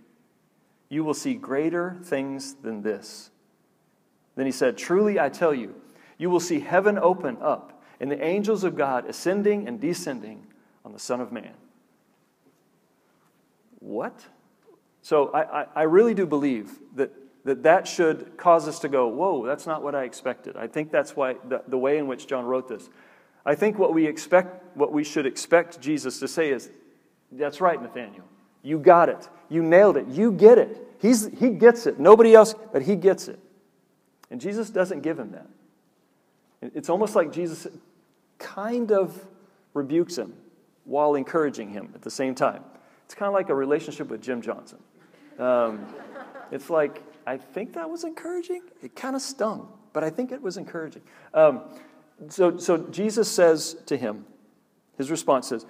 you 0.89 1.03
will 1.05 1.15
see 1.15 1.35
greater 1.35 1.97
things 2.05 2.55
than 2.55 2.83
this. 2.83 3.31
Then 4.37 4.47
he 4.47 4.53
said, 4.53 4.77
Truly 4.77 5.19
I 5.19 5.29
tell 5.29 5.55
you, 5.55 5.75
you 6.19 6.31
will 6.31 6.41
see 6.41 6.61
heaven 6.61 6.99
open 6.99 7.39
up 7.41 7.83
and 8.01 8.11
the 8.11 8.23
angels 8.23 8.65
of 8.65 8.77
God 8.77 9.07
ascending 9.07 9.69
and 9.69 9.81
descending 9.81 10.47
on 10.85 10.93
the 10.93 10.99
Son 10.99 11.21
of 11.21 11.33
Man. 11.33 11.55
What? 13.79 14.25
So 15.03 15.29
I, 15.29 15.63
I, 15.63 15.67
I 15.77 15.83
really 15.83 16.15
do 16.15 16.27
believe 16.27 16.79
that, 16.97 17.13
that 17.45 17.63
that 17.65 17.87
should 17.87 18.37
cause 18.37 18.67
us 18.67 18.79
to 18.81 18.89
go, 18.89 19.07
whoa, 19.07 19.47
that's 19.47 19.67
not 19.67 19.83
what 19.83 19.95
I 19.95 20.05
expected. 20.05 20.57
I 20.57 20.67
think 20.67 20.91
that's 20.91 21.15
why 21.15 21.37
the, 21.49 21.63
the 21.69 21.79
way 21.79 21.99
in 21.99 22.07
which 22.07 22.27
John 22.27 22.45
wrote 22.45 22.69
this. 22.69 22.89
I 23.45 23.55
think 23.55 23.79
what 23.79 23.93
we 23.93 24.07
expect, 24.07 24.77
what 24.77 24.93
we 24.93 25.05
should 25.05 25.27
expect 25.27 25.81
Jesus 25.81 26.19
to 26.21 26.29
say 26.29 26.51
is, 26.51 26.71
that's 27.31 27.61
right, 27.61 27.81
Nathaniel. 27.81 28.25
You 28.63 28.79
got 28.79 29.11
it. 29.11 29.29
You 29.51 29.63
nailed 29.63 29.99
it. 29.99 30.07
You 30.09 30.33
get 30.33 30.57
it. 30.57 30.81
He's, 31.01 31.29
he 31.39 31.51
gets 31.51 31.87
it. 31.87 32.01
Nobody 32.01 32.35
else, 32.35 32.55
but 32.73 32.81
he 32.81 32.97
gets 32.97 33.29
it. 33.29 33.39
And 34.31 34.41
Jesus 34.41 34.71
doesn't 34.71 35.03
give 35.03 35.19
him 35.19 35.33
that. 35.33 35.47
It's 36.75 36.89
almost 36.89 37.15
like 37.15 37.33
Jesus 37.33 37.67
kind 38.39 38.93
of 38.93 39.27
rebukes 39.75 40.17
him 40.17 40.35
while 40.85 41.15
encouraging 41.15 41.71
him 41.71 41.91
at 41.95 42.03
the 42.03 42.11
same 42.11 42.35
time. 42.35 42.63
It's 43.05 43.15
kind 43.15 43.29
of 43.29 43.35
like 43.35 43.49
a 43.49 43.55
relationship 43.55 44.09
with 44.09 44.23
Jim 44.23 44.41
Johnson. 44.41 44.79
Um, 45.39 45.87
it's 46.51 46.71
like, 46.71 47.03
I 47.27 47.37
think 47.37 47.73
that 47.75 47.89
was 47.89 48.05
encouraging. 48.05 48.63
It 48.83 48.95
kind 48.95 49.17
of 49.17 49.23
stung, 49.23 49.69
but 49.93 50.05
I 50.05 50.11
think 50.11 50.33
it 50.33 50.41
was 50.41 50.57
encouraging. 50.57 51.03
Um, 51.33 51.63
so, 52.29 52.57
so 52.57 52.79
Jesus 52.79 53.31
says 53.31 53.77
to 53.87 53.97
him, 53.97 54.25
his 54.97 55.11
response 55.11 55.49
says, 55.49 55.67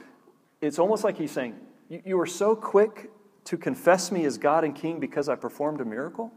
it's 0.60 0.78
almost 0.78 1.04
like 1.04 1.16
he's 1.16 1.30
saying, 1.30 1.54
you, 1.88 2.16
were 2.16 2.26
so 2.26 2.56
quick 2.56 3.10
to 3.44 3.56
confess 3.56 4.10
me 4.10 4.24
as 4.24 4.38
God 4.38 4.64
and 4.64 4.74
King 4.74 5.00
because 5.00 5.28
I 5.28 5.34
performed 5.34 5.80
a 5.80 5.84
miracle? 5.84 6.32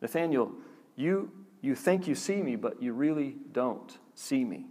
Nathaniel, 0.00 0.52
you, 0.96 1.30
you 1.60 1.74
think 1.74 2.06
you 2.06 2.14
see 2.14 2.42
me, 2.42 2.56
but 2.56 2.82
you 2.82 2.92
really 2.92 3.36
don't 3.52 3.98
see 4.14 4.44
me. 4.44 4.66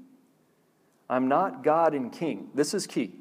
I'm 1.09 1.27
not 1.27 1.63
God 1.63 1.93
and 1.93 2.11
King. 2.11 2.49
This 2.53 2.73
is 2.73 2.87
key. 2.87 3.15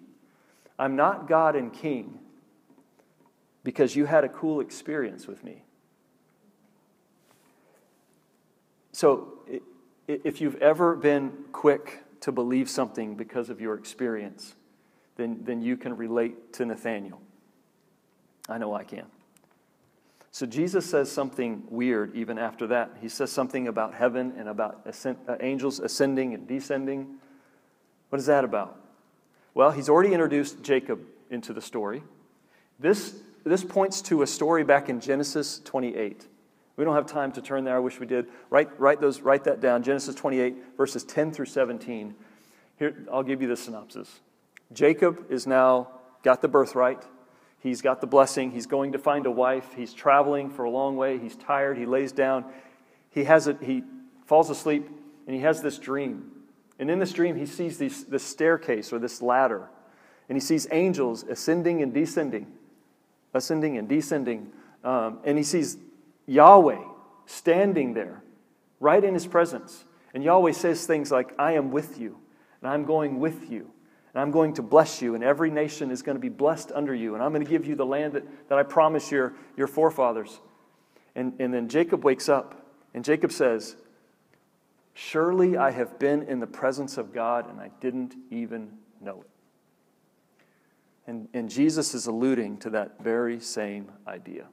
I'm 0.78 0.97
not 0.97 1.28
God 1.28 1.56
and 1.56 1.73
King 1.73 2.18
because 3.62 3.97
you 3.97 4.06
had 4.06 4.25
a 4.25 4.28
cool 4.28 4.61
experience 4.61 5.26
with 5.26 5.42
me. 5.44 5.64
So, 8.92 9.33
if 10.06 10.40
you've 10.40 10.56
ever 10.62 10.94
been 10.94 11.33
quick 11.52 12.04
to 12.21 12.30
believe 12.30 12.68
something 12.68 13.16
because 13.16 13.50
of 13.50 13.61
your 13.61 13.75
experience, 13.75 14.54
then, 15.16 15.40
then 15.42 15.62
you 15.62 15.76
can 15.76 15.97
relate 15.97 16.52
to 16.54 16.64
Nathaniel. 16.64 17.21
I 18.49 18.59
know 18.59 18.75
I 18.75 18.85
can. 18.85 19.06
So 20.35 20.47
Jesus 20.47 20.85
says 20.85 21.12
something 21.12 21.62
weird 21.71 22.17
even 22.17 22.38
after 22.38 22.67
that. 22.67 22.97
He 23.00 23.09
says 23.09 23.31
something 23.31 23.69
about 23.69 23.95
heaven 23.95 24.33
and 24.37 24.49
about 24.49 24.81
ascend, 24.85 25.17
uh, 25.29 25.37
angels 25.38 25.79
ascending 25.79 26.35
and 26.35 26.49
descending. 26.49 27.19
What 28.09 28.19
is 28.19 28.26
that 28.26 28.43
about? 28.45 28.76
Well, 29.55 29.71
he's 29.71 29.88
already 29.88 30.12
introduced 30.12 30.61
Jacob 30.64 30.99
into 31.31 31.53
the 31.53 31.61
story. 31.61 32.03
This, 32.81 33.14
this 33.45 33.62
points 33.62 34.03
to 34.03 34.23
a 34.23 34.26
story 34.26 34.64
back 34.64 34.88
in 34.88 34.99
Genesis 34.99 35.61
28. 35.67 36.26
We 36.75 36.85
don't 36.85 36.97
have 36.97 37.07
time 37.07 37.31
to 37.31 37.41
turn 37.41 37.62
there. 37.62 37.76
I 37.76 37.79
wish 37.79 38.00
we 38.00 38.07
did. 38.07 38.26
Write, 38.50 38.81
write, 38.81 39.00
those, 39.00 39.21
write 39.21 39.45
that 39.45 39.61
down. 39.61 39.85
Genesis 39.85 40.17
28, 40.17 40.57
verses 40.76 41.05
10 41.05 41.31
through 41.31 41.47
17. 41.47 42.12
Here, 42.81 43.07
I'll 43.12 43.23
give 43.23 43.41
you 43.41 43.47
the 43.47 43.57
synopsis. 43.57 44.19
Jacob 44.73 45.31
is 45.31 45.47
now 45.47 45.91
got 46.25 46.43
the 46.43 46.49
birthright. 46.49 47.05
He's 47.64 47.80
got 47.80 48.02
the 48.02 48.06
blessing. 48.06 48.50
He's 48.50 48.66
going 48.66 48.92
to 48.92 48.99
find 48.99 49.25
a 49.25 49.30
wife. 49.30 49.73
He's 49.75 49.94
traveling 49.94 50.50
for 50.50 50.64
a 50.64 50.71
long 50.71 50.99
way. 50.99 51.18
He's 51.18 51.35
tired. 51.35 51.78
He 51.78 51.87
lays 51.87 52.12
down. 52.12 52.44
He 53.09 53.25
has 53.25 53.49
a, 53.49 53.56
he 53.59 53.83
falls 54.26 54.50
asleep 54.50 54.87
and 55.26 55.35
he 55.35 55.40
has 55.40 55.62
this 55.62 55.78
dream. 55.78 56.30
And 56.78 56.90
in 56.90 56.99
this 56.99 57.14
dream, 57.14 57.37
he 57.37 57.47
sees 57.47 57.78
this, 57.78 58.02
this 58.02 58.23
staircase 58.23 58.92
or 58.92 58.99
this 58.99 59.23
ladder. 59.23 59.71
And 60.28 60.37
he 60.37 60.40
sees 60.40 60.66
angels 60.71 61.23
ascending 61.23 61.80
and 61.80 61.94
descending, 61.94 62.52
ascending 63.33 63.78
and 63.78 63.88
descending. 63.88 64.52
Um, 64.85 65.21
and 65.25 65.38
he 65.38 65.44
sees 65.44 65.78
Yahweh 66.26 66.83
standing 67.25 67.94
there, 67.94 68.23
right 68.78 69.02
in 69.02 69.14
his 69.14 69.26
presence. 69.26 69.85
And 70.12 70.23
Yahweh 70.23 70.52
says 70.52 70.87
things 70.87 71.11
like, 71.11 71.33
I 71.38 71.52
am 71.52 71.71
with 71.71 71.99
you, 71.99 72.18
and 72.61 72.71
I'm 72.71 72.85
going 72.85 73.21
with 73.21 73.50
you, 73.50 73.71
and 74.14 74.23
I'm 74.23 74.30
going 74.30 74.54
to 74.54 74.62
bless 74.62 75.02
you, 75.02 75.16
and 75.16 75.25
every 75.25 75.50
nation 75.50 75.90
is 75.90 76.00
going 76.00 76.14
to 76.14 76.21
be 76.21 76.28
blessed 76.28 76.71
under 76.73 76.94
you, 76.94 77.14
and 77.14 77.23
I'm 77.23 77.33
going 77.33 77.44
to 77.44 77.50
give 77.50 77.66
you 77.66 77.75
the 77.75 77.85
land 77.85 78.12
that, 78.12 78.49
that 78.49 78.59
I 78.59 78.62
promised 78.62 79.11
your, 79.11 79.35
your 79.56 79.66
forefathers. 79.66 80.40
And, 81.16 81.35
and 81.40 81.52
then 81.52 81.68
Jacob 81.68 82.04
wakes 82.04 82.28
up, 82.28 82.64
and 82.94 83.04
Jacob 83.04 83.33
says, 83.33 83.76
Surely 84.94 85.56
I 85.56 85.73
have 85.73 85.99
been 85.99 86.23
in 86.23 86.38
the 86.38 86.47
presence 86.47 86.97
of 86.97 87.12
God, 87.12 87.50
and 87.50 87.61
I 87.61 87.73
didn't 87.80 88.14
even 88.30 88.71
know 89.00 89.23
it. 89.23 89.30
And, 91.09 91.28
and 91.35 91.50
Jesus 91.50 91.92
is 91.92 92.06
alluding 92.06 92.59
to 92.59 92.71
that 92.71 93.02
very 93.02 93.40
same 93.40 93.90
idea. 94.06 94.47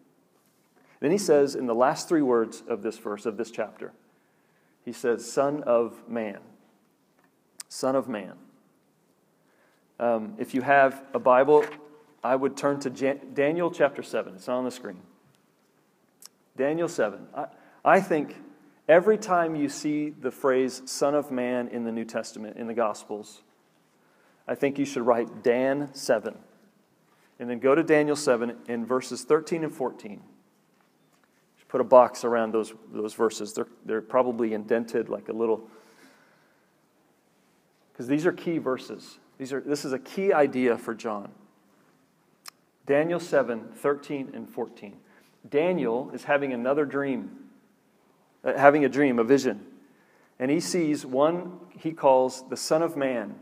Then 0.99 1.11
he 1.11 1.19
says 1.19 1.53
in 1.53 1.67
the 1.67 1.75
last 1.75 2.09
three 2.09 2.23
words 2.23 2.63
of 2.67 2.81
this 2.81 2.97
verse, 2.97 3.27
of 3.27 3.37
this 3.37 3.51
chapter, 3.51 3.93
he 4.83 4.91
says, 4.91 5.31
Son 5.31 5.61
of 5.63 6.09
man. 6.09 6.39
Son 7.69 7.95
of 7.95 8.09
man. 8.09 8.33
Um, 10.01 10.33
if 10.37 10.53
you 10.53 10.61
have 10.61 11.01
a 11.13 11.19
Bible, 11.19 11.63
I 12.21 12.35
would 12.35 12.57
turn 12.57 12.81
to 12.81 12.89
Jan- 12.89 13.21
Daniel 13.33 13.71
chapter 13.71 14.03
7. 14.03 14.35
It's 14.35 14.49
on 14.49 14.65
the 14.65 14.71
screen. 14.71 14.97
Daniel 16.57 16.89
7. 16.89 17.27
I, 17.33 17.45
I 17.85 18.01
think 18.01 18.35
every 18.89 19.17
time 19.17 19.55
you 19.55 19.69
see 19.69 20.09
the 20.09 20.31
phrase 20.31 20.81
Son 20.85 21.15
of 21.15 21.31
Man 21.31 21.69
in 21.69 21.85
the 21.85 21.91
New 21.93 22.03
Testament, 22.03 22.57
in 22.57 22.67
the 22.67 22.73
Gospels, 22.73 23.43
I 24.45 24.55
think 24.55 24.77
you 24.77 24.85
should 24.85 25.05
write 25.05 25.43
Dan 25.43 25.93
7. 25.93 26.37
And 27.39 27.49
then 27.49 27.59
go 27.59 27.73
to 27.73 27.83
Daniel 27.83 28.17
7 28.17 28.57
in 28.67 28.85
verses 28.85 29.23
13 29.23 29.63
and 29.63 29.73
14 29.73 30.21
put 31.71 31.79
a 31.79 31.85
box 31.85 32.25
around 32.25 32.53
those, 32.53 32.73
those 32.91 33.13
verses. 33.13 33.53
They're, 33.53 33.67
they're 33.85 34.01
probably 34.01 34.53
indented 34.53 35.07
like 35.07 35.29
a 35.29 35.31
little, 35.31 35.61
because 37.93 38.07
these 38.07 38.25
are 38.25 38.33
key 38.33 38.57
verses. 38.57 39.19
These 39.41 39.53
are, 39.53 39.59
this 39.59 39.85
is 39.85 39.91
a 39.91 39.97
key 39.97 40.31
idea 40.31 40.77
for 40.77 40.93
John. 40.93 41.31
Daniel 42.85 43.19
7, 43.19 43.69
13 43.73 44.33
and 44.35 44.47
14. 44.47 44.95
Daniel 45.49 46.11
is 46.13 46.25
having 46.25 46.53
another 46.53 46.85
dream, 46.85 47.37
uh, 48.43 48.55
having 48.55 48.85
a 48.85 48.89
dream, 48.89 49.17
a 49.17 49.23
vision. 49.23 49.65
And 50.37 50.51
he 50.51 50.59
sees 50.59 51.07
one 51.07 51.57
he 51.75 51.91
calls 51.91 52.47
the 52.49 52.55
Son 52.55 52.83
of 52.83 52.95
Man 52.95 53.33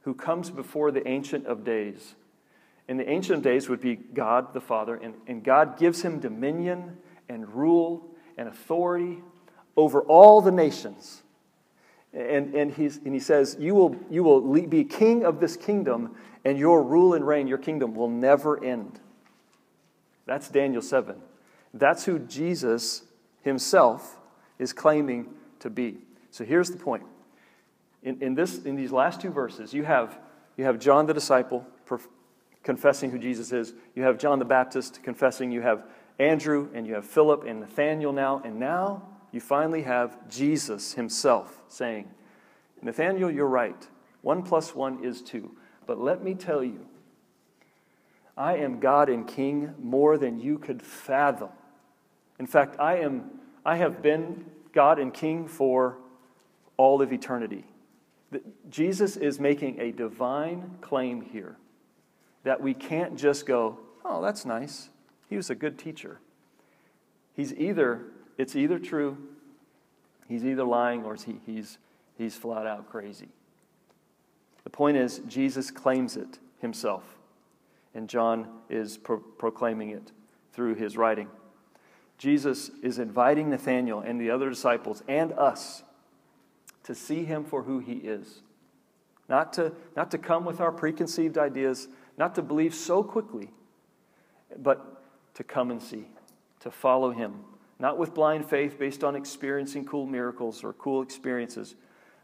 who 0.00 0.12
comes 0.12 0.50
before 0.50 0.90
the 0.90 1.06
Ancient 1.06 1.46
of 1.46 1.62
Days. 1.62 2.16
And 2.88 2.98
the 2.98 3.08
Ancient 3.08 3.36
of 3.36 3.44
Days 3.44 3.68
would 3.68 3.80
be 3.80 3.94
God 3.94 4.52
the 4.52 4.60
Father, 4.60 4.96
and, 4.96 5.14
and 5.28 5.44
God 5.44 5.78
gives 5.78 6.02
him 6.02 6.18
dominion 6.18 6.96
and 7.28 7.48
rule 7.48 8.08
and 8.36 8.48
authority 8.48 9.22
over 9.76 10.02
all 10.02 10.40
the 10.40 10.50
nations. 10.50 11.22
And, 12.12 12.54
and, 12.54 12.72
he's, 12.72 12.96
and 12.98 13.12
he 13.12 13.20
says, 13.20 13.56
you 13.60 13.74
will, 13.74 13.96
you 14.10 14.22
will 14.22 14.40
be 14.66 14.84
king 14.84 15.24
of 15.24 15.40
this 15.40 15.56
kingdom, 15.56 16.14
and 16.44 16.58
your 16.58 16.82
rule 16.82 17.14
and 17.14 17.26
reign, 17.26 17.46
your 17.46 17.58
kingdom, 17.58 17.94
will 17.94 18.08
never 18.08 18.62
end. 18.64 18.98
That's 20.26 20.48
Daniel 20.48 20.82
7. 20.82 21.16
That's 21.74 22.04
who 22.04 22.18
Jesus 22.18 23.02
himself 23.42 24.18
is 24.58 24.72
claiming 24.72 25.28
to 25.60 25.70
be. 25.70 25.98
So 26.30 26.44
here's 26.44 26.70
the 26.70 26.78
point. 26.78 27.04
In, 28.02 28.22
in, 28.22 28.34
this, 28.34 28.64
in 28.64 28.76
these 28.76 28.92
last 28.92 29.20
two 29.20 29.30
verses, 29.30 29.74
you 29.74 29.84
have, 29.84 30.18
you 30.56 30.64
have 30.64 30.78
John 30.78 31.06
the 31.06 31.14
disciple 31.14 31.66
confessing 32.62 33.10
who 33.10 33.18
Jesus 33.18 33.52
is, 33.52 33.74
you 33.94 34.02
have 34.02 34.18
John 34.18 34.38
the 34.38 34.44
Baptist 34.44 35.02
confessing, 35.02 35.50
you 35.50 35.62
have 35.62 35.84
Andrew, 36.18 36.68
and 36.74 36.86
you 36.86 36.94
have 36.94 37.04
Philip 37.04 37.44
and 37.44 37.60
Nathaniel 37.60 38.12
now, 38.12 38.42
and 38.44 38.58
now 38.58 39.02
you 39.32 39.40
finally 39.40 39.82
have 39.82 40.28
Jesus 40.28 40.94
himself 40.94 41.60
saying, 41.68 42.08
Nathaniel, 42.82 43.30
you're 43.30 43.46
right. 43.46 43.86
One 44.22 44.42
plus 44.42 44.74
one 44.74 45.04
is 45.04 45.22
two. 45.22 45.52
But 45.86 45.98
let 45.98 46.22
me 46.22 46.34
tell 46.34 46.62
you, 46.62 46.86
I 48.36 48.56
am 48.56 48.78
God 48.78 49.08
and 49.08 49.26
King 49.26 49.74
more 49.82 50.16
than 50.16 50.38
you 50.38 50.58
could 50.58 50.82
fathom. 50.82 51.50
In 52.38 52.46
fact, 52.46 52.78
I, 52.78 52.98
am, 52.98 53.30
I 53.64 53.76
have 53.76 54.00
been 54.00 54.44
God 54.72 54.98
and 54.98 55.12
King 55.12 55.48
for 55.48 55.98
all 56.76 57.02
of 57.02 57.12
eternity. 57.12 57.64
Jesus 58.70 59.16
is 59.16 59.40
making 59.40 59.80
a 59.80 59.90
divine 59.90 60.76
claim 60.80 61.22
here 61.22 61.56
that 62.44 62.60
we 62.60 62.74
can't 62.74 63.16
just 63.18 63.46
go, 63.46 63.78
oh, 64.04 64.22
that's 64.22 64.44
nice. 64.44 64.90
He 65.28 65.36
was 65.36 65.50
a 65.50 65.54
good 65.54 65.78
teacher. 65.78 66.20
He's 67.34 67.52
either, 67.54 68.04
it's 68.38 68.56
either 68.56 68.78
true, 68.78 69.18
he's 70.28 70.44
either 70.44 70.64
lying, 70.64 71.04
or 71.04 71.16
he, 71.16 71.40
he's, 71.44 71.78
he's 72.16 72.36
flat 72.36 72.66
out 72.66 72.88
crazy. 72.88 73.28
The 74.64 74.70
point 74.70 74.96
is, 74.96 75.20
Jesus 75.26 75.70
claims 75.70 76.16
it 76.16 76.38
himself, 76.60 77.02
and 77.94 78.08
John 78.08 78.48
is 78.70 78.96
pro- 78.96 79.18
proclaiming 79.18 79.90
it 79.90 80.12
through 80.52 80.76
his 80.76 80.96
writing. 80.96 81.28
Jesus 82.16 82.70
is 82.82 82.98
inviting 82.98 83.50
Nathanael 83.50 84.00
and 84.00 84.20
the 84.20 84.30
other 84.30 84.48
disciples 84.48 85.02
and 85.08 85.32
us 85.32 85.82
to 86.84 86.94
see 86.94 87.24
him 87.24 87.44
for 87.44 87.62
who 87.62 87.78
he 87.78 87.94
is. 87.94 88.40
Not 89.28 89.52
to, 89.54 89.72
not 89.94 90.10
to 90.12 90.18
come 90.18 90.44
with 90.44 90.60
our 90.60 90.72
preconceived 90.72 91.38
ideas, 91.38 91.88
not 92.16 92.34
to 92.34 92.42
believe 92.42 92.74
so 92.74 93.02
quickly, 93.02 93.50
but 94.56 95.02
to 95.34 95.44
come 95.44 95.70
and 95.70 95.80
see, 95.80 96.06
to 96.60 96.70
follow 96.70 97.10
him. 97.10 97.44
Not 97.78 97.98
with 97.98 98.14
blind 98.14 98.48
faith 98.48 98.78
based 98.78 99.04
on 99.04 99.14
experiencing 99.14 99.84
cool 99.84 100.06
miracles 100.06 100.64
or 100.64 100.72
cool 100.72 101.02
experiences, 101.02 101.76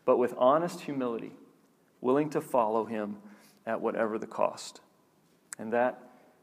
but 0.05 0.17
with 0.17 0.35
honest 0.37 0.81
humility, 0.81 1.33
willing 2.01 2.31
to 2.31 2.41
follow 2.41 2.85
him 2.85 3.17
at 3.67 3.81
whatever 3.81 4.19
the 4.19 4.27
cost. 4.27 4.81
And 5.59 5.73
that 5.73 5.99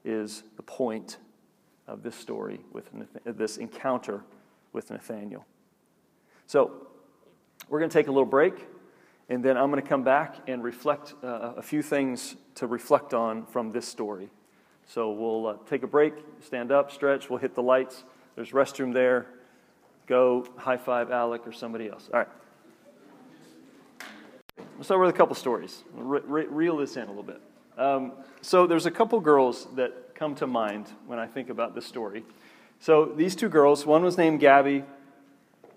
is 0.05 0.43
the 0.55 0.63
point 0.63 1.17
of 1.87 2.03
this 2.03 2.15
story 2.15 2.61
with 2.71 2.89
this 3.25 3.57
encounter 3.57 4.23
with 4.73 4.89
Nathaniel. 4.89 5.45
So, 6.47 6.87
we're 7.69 7.79
going 7.79 7.89
to 7.89 7.97
take 7.97 8.07
a 8.07 8.11
little 8.11 8.25
break, 8.25 8.67
and 9.29 9.43
then 9.43 9.55
I'm 9.55 9.71
going 9.71 9.81
to 9.81 9.87
come 9.87 10.03
back 10.03 10.35
and 10.47 10.61
reflect 10.61 11.13
uh, 11.23 11.53
a 11.55 11.61
few 11.61 11.81
things 11.81 12.35
to 12.55 12.67
reflect 12.67 13.13
on 13.13 13.45
from 13.45 13.71
this 13.71 13.87
story. 13.87 14.29
So 14.87 15.11
we'll 15.11 15.47
uh, 15.47 15.55
take 15.69 15.83
a 15.83 15.87
break, 15.87 16.13
stand 16.41 16.71
up, 16.71 16.91
stretch, 16.91 17.29
we'll 17.29 17.39
hit 17.39 17.55
the 17.55 17.63
lights. 17.63 18.03
There's 18.35 18.51
restroom 18.51 18.93
there. 18.93 19.27
Go 20.07 20.47
high 20.57 20.77
five 20.77 21.11
Alec 21.11 21.45
or 21.45 21.51
somebody 21.51 21.89
else. 21.89 22.09
All 22.13 22.19
right. 22.19 22.29
Let's 24.77 24.87
start 24.87 25.01
with 25.01 25.09
a 25.09 25.17
couple 25.17 25.35
stories. 25.35 25.83
Re- 25.93 26.21
re- 26.25 26.45
reel 26.47 26.77
this 26.77 26.97
in 26.97 27.03
a 27.03 27.07
little 27.07 27.23
bit. 27.23 27.41
Um, 27.77 28.13
so 28.41 28.67
there's 28.67 28.85
a 28.85 28.91
couple 28.91 29.19
girls 29.19 29.67
that 29.75 30.15
come 30.15 30.35
to 30.35 30.47
mind 30.47 30.87
when 31.07 31.19
I 31.19 31.27
think 31.27 31.49
about 31.49 31.75
this 31.75 31.85
story. 31.85 32.23
So 32.79 33.05
these 33.05 33.35
two 33.35 33.49
girls, 33.49 33.85
one 33.85 34.03
was 34.03 34.17
named 34.17 34.39
Gabby, 34.39 34.83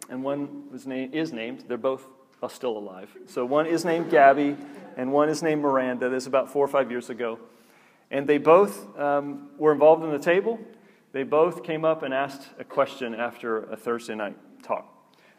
and 0.08 0.22
one 0.22 0.70
was 0.70 0.86
named 0.86 1.14
is 1.14 1.32
named. 1.32 1.64
They're 1.68 1.76
both 1.76 2.06
still 2.48 2.76
alive. 2.76 3.10
So 3.26 3.44
one 3.44 3.66
is 3.66 3.84
named 3.84 4.10
Gabby, 4.10 4.56
and 4.96 5.12
one 5.12 5.28
is 5.28 5.42
named 5.42 5.62
Miranda. 5.62 6.08
This 6.08 6.24
is 6.24 6.26
about 6.26 6.50
four 6.50 6.64
or 6.64 6.68
five 6.68 6.90
years 6.90 7.10
ago. 7.10 7.38
And 8.10 8.26
they 8.26 8.38
both 8.38 8.98
um, 8.98 9.48
were 9.56 9.72
involved 9.72 10.04
in 10.04 10.10
the 10.10 10.18
table. 10.18 10.58
They 11.14 11.22
both 11.22 11.62
came 11.62 11.84
up 11.84 12.02
and 12.02 12.12
asked 12.12 12.48
a 12.58 12.64
question 12.64 13.14
after 13.14 13.70
a 13.70 13.76
Thursday 13.76 14.16
night 14.16 14.36
talk. 14.64 14.92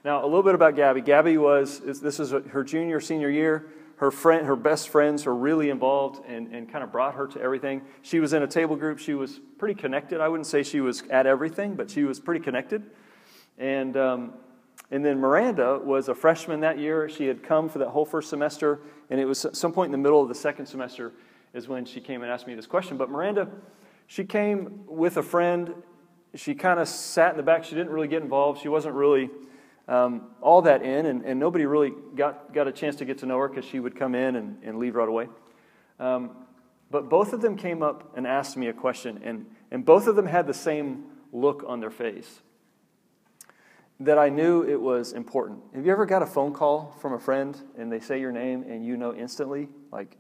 Now, 0.05 0.23
a 0.23 0.25
little 0.25 0.41
bit 0.41 0.55
about 0.55 0.77
Gabby. 0.77 1.01
Gabby 1.01 1.38
was, 1.38 1.81
this 1.81 2.17
is 2.17 2.31
her 2.31 2.63
junior, 2.63 3.01
senior 3.01 3.29
year. 3.29 3.67
Her 3.97 4.09
friend, 4.09 4.47
her 4.47 4.55
best 4.55 4.88
friends 4.88 5.25
were 5.25 5.35
really 5.35 5.69
involved 5.69 6.23
and, 6.29 6.47
and 6.55 6.71
kind 6.71 6.81
of 6.81 6.93
brought 6.93 7.15
her 7.15 7.27
to 7.27 7.41
everything. 7.41 7.81
She 8.03 8.21
was 8.21 8.31
in 8.31 8.41
a 8.41 8.47
table 8.47 8.77
group. 8.77 8.99
She 8.99 9.15
was 9.15 9.41
pretty 9.57 9.75
connected. 9.75 10.21
I 10.21 10.29
wouldn't 10.29 10.47
say 10.47 10.63
she 10.63 10.79
was 10.79 11.03
at 11.09 11.27
everything, 11.27 11.75
but 11.75 11.91
she 11.91 12.05
was 12.05 12.21
pretty 12.21 12.41
connected. 12.41 12.81
And, 13.57 13.97
um, 13.97 14.33
and 14.91 15.03
then 15.03 15.19
Miranda 15.19 15.81
was 15.83 16.07
a 16.07 16.15
freshman 16.15 16.61
that 16.61 16.79
year. 16.79 17.09
She 17.09 17.25
had 17.25 17.43
come 17.43 17.67
for 17.67 17.79
that 17.79 17.89
whole 17.89 18.05
first 18.05 18.29
semester, 18.29 18.79
and 19.09 19.19
it 19.19 19.25
was 19.25 19.45
some 19.51 19.73
point 19.73 19.89
in 19.89 19.91
the 19.91 19.97
middle 19.97 20.21
of 20.21 20.29
the 20.29 20.35
second 20.35 20.67
semester 20.67 21.11
is 21.53 21.67
when 21.67 21.83
she 21.83 21.99
came 21.99 22.21
and 22.21 22.31
asked 22.31 22.47
me 22.47 22.55
this 22.55 22.65
question. 22.65 22.95
But 22.95 23.09
Miranda, 23.09 23.49
she 24.07 24.23
came 24.23 24.85
with 24.87 25.17
a 25.17 25.23
friend. 25.23 25.73
She 26.35 26.55
kind 26.55 26.79
of 26.79 26.87
sat 26.87 27.31
in 27.31 27.37
the 27.37 27.43
back. 27.43 27.63
She 27.63 27.75
didn't 27.75 27.91
really 27.91 28.07
get 28.07 28.21
involved. 28.21 28.61
She 28.61 28.67
wasn't 28.67 28.95
really 28.95 29.29
um, 29.87 30.29
all 30.41 30.61
that 30.63 30.81
in, 30.81 31.05
and, 31.05 31.23
and 31.23 31.39
nobody 31.39 31.65
really 31.65 31.93
got, 32.15 32.53
got 32.53 32.67
a 32.67 32.71
chance 32.71 32.95
to 32.97 33.05
get 33.05 33.19
to 33.19 33.25
know 33.25 33.37
her 33.37 33.47
because 33.47 33.65
she 33.65 33.79
would 33.79 33.95
come 33.95 34.15
in 34.15 34.35
and, 34.35 34.63
and 34.63 34.79
leave 34.79 34.95
right 34.95 35.07
away. 35.07 35.29
Um, 35.99 36.31
but 36.91 37.09
both 37.09 37.33
of 37.33 37.41
them 37.41 37.55
came 37.55 37.81
up 37.83 38.15
and 38.15 38.27
asked 38.27 38.57
me 38.57 38.67
a 38.67 38.73
question, 38.73 39.21
and, 39.23 39.45
and 39.71 39.85
both 39.85 40.07
of 40.07 40.15
them 40.15 40.27
had 40.27 40.47
the 40.47 40.53
same 40.53 41.05
look 41.31 41.63
on 41.67 41.79
their 41.79 41.91
face 41.91 42.41
that 43.99 44.17
I 44.17 44.29
knew 44.29 44.63
it 44.63 44.79
was 44.79 45.13
important. 45.13 45.59
Have 45.73 45.85
you 45.85 45.91
ever 45.91 46.05
got 46.05 46.21
a 46.21 46.25
phone 46.25 46.53
call 46.53 46.95
from 46.99 47.13
a 47.13 47.19
friend 47.19 47.57
and 47.77 47.91
they 47.91 47.99
say 47.99 48.19
your 48.19 48.31
name 48.31 48.63
and 48.67 48.85
you 48.85 48.97
know 48.97 49.13
instantly, 49.13 49.69
like, 49.91 50.17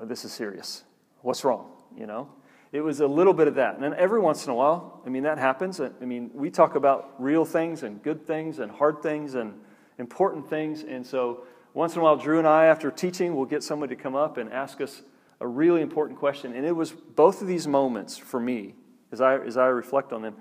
oh, 0.00 0.04
this 0.04 0.24
is 0.24 0.32
serious. 0.32 0.84
What's 1.22 1.44
wrong? 1.44 1.70
You 1.96 2.06
know? 2.06 2.28
It 2.70 2.82
was 2.82 3.00
a 3.00 3.06
little 3.06 3.32
bit 3.32 3.48
of 3.48 3.54
that. 3.54 3.74
And 3.74 3.82
then 3.82 3.94
every 3.94 4.20
once 4.20 4.44
in 4.44 4.50
a 4.50 4.54
while, 4.54 5.00
I 5.06 5.08
mean, 5.08 5.22
that 5.22 5.38
happens. 5.38 5.80
I 5.80 5.90
mean, 6.04 6.30
we 6.34 6.50
talk 6.50 6.74
about 6.74 7.14
real 7.18 7.44
things 7.44 7.82
and 7.82 8.02
good 8.02 8.26
things 8.26 8.58
and 8.58 8.70
hard 8.70 9.02
things 9.02 9.34
and 9.34 9.54
important 9.98 10.48
things. 10.50 10.82
And 10.82 11.06
so 11.06 11.44
once 11.72 11.94
in 11.94 12.00
a 12.00 12.04
while, 12.04 12.16
Drew 12.16 12.38
and 12.38 12.46
I, 12.46 12.66
after 12.66 12.90
teaching, 12.90 13.34
will 13.34 13.46
get 13.46 13.62
somebody 13.62 13.96
to 13.96 14.02
come 14.02 14.14
up 14.14 14.36
and 14.36 14.52
ask 14.52 14.80
us 14.80 15.02
a 15.40 15.46
really 15.46 15.80
important 15.80 16.18
question. 16.18 16.54
And 16.54 16.66
it 16.66 16.72
was 16.72 16.90
both 16.90 17.40
of 17.40 17.48
these 17.48 17.66
moments 17.66 18.18
for 18.18 18.40
me, 18.40 18.74
as 19.12 19.20
I, 19.20 19.38
as 19.38 19.56
I 19.56 19.66
reflect 19.66 20.12
on 20.12 20.20
them, 20.20 20.36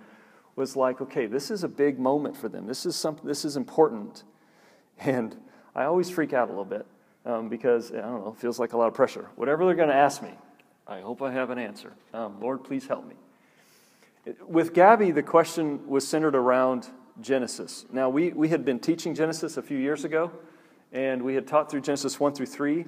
was 0.56 0.76
like, 0.76 1.00
okay, 1.02 1.28
this 1.28 1.50
is 1.52 1.64
a 1.64 1.68
big 1.68 2.00
moment 2.00 2.36
for 2.36 2.50
them. 2.50 2.66
This 2.66 2.86
is, 2.86 2.96
something, 2.96 3.26
this 3.26 3.46
is 3.46 3.56
important. 3.56 4.24
And 4.98 5.38
I 5.76 5.84
always 5.84 6.10
freak 6.10 6.34
out 6.34 6.48
a 6.48 6.52
little 6.52 6.66
bit 6.66 6.86
um, 7.26 7.48
because, 7.48 7.92
I 7.92 8.02
don't 8.02 8.26
know, 8.26 8.32
it 8.36 8.42
feels 8.42 8.60
like 8.60 8.74
a 8.74 8.78
lot 8.78 8.88
of 8.88 8.96
pressure. 8.96 9.30
Whatever 9.36 9.66
they're 9.66 9.76
going 9.76 9.90
to 9.90 9.96
ask 9.96 10.24
me, 10.24 10.32
I 10.88 11.02
hope 11.02 11.22
I 11.22 11.34
have 11.34 11.50
an 11.50 11.60
answer. 11.60 11.92
Um, 12.14 12.40
Lord, 12.40 12.64
please 12.64 12.88
help 12.88 13.06
me. 13.06 13.16
With 14.48 14.74
Gabby, 14.74 15.12
the 15.12 15.24
question 15.24 15.86
was 15.88 16.08
centered 16.08 16.36
around 16.36 16.88
Genesis. 17.20 17.86
Now, 17.92 18.10
we, 18.10 18.30
we 18.30 18.48
had 18.48 18.64
been 18.64 18.80
teaching 18.80 19.14
Genesis 19.14 19.58
a 19.58 19.62
few 19.62 19.78
years 19.78 20.06
ago, 20.06 20.32
and 20.94 21.22
we 21.24 21.36
had 21.36 21.46
taught 21.46 21.70
through 21.70 21.82
Genesis 21.82 22.20
1 22.20 22.36
through 22.36 22.46
3. 22.46 22.86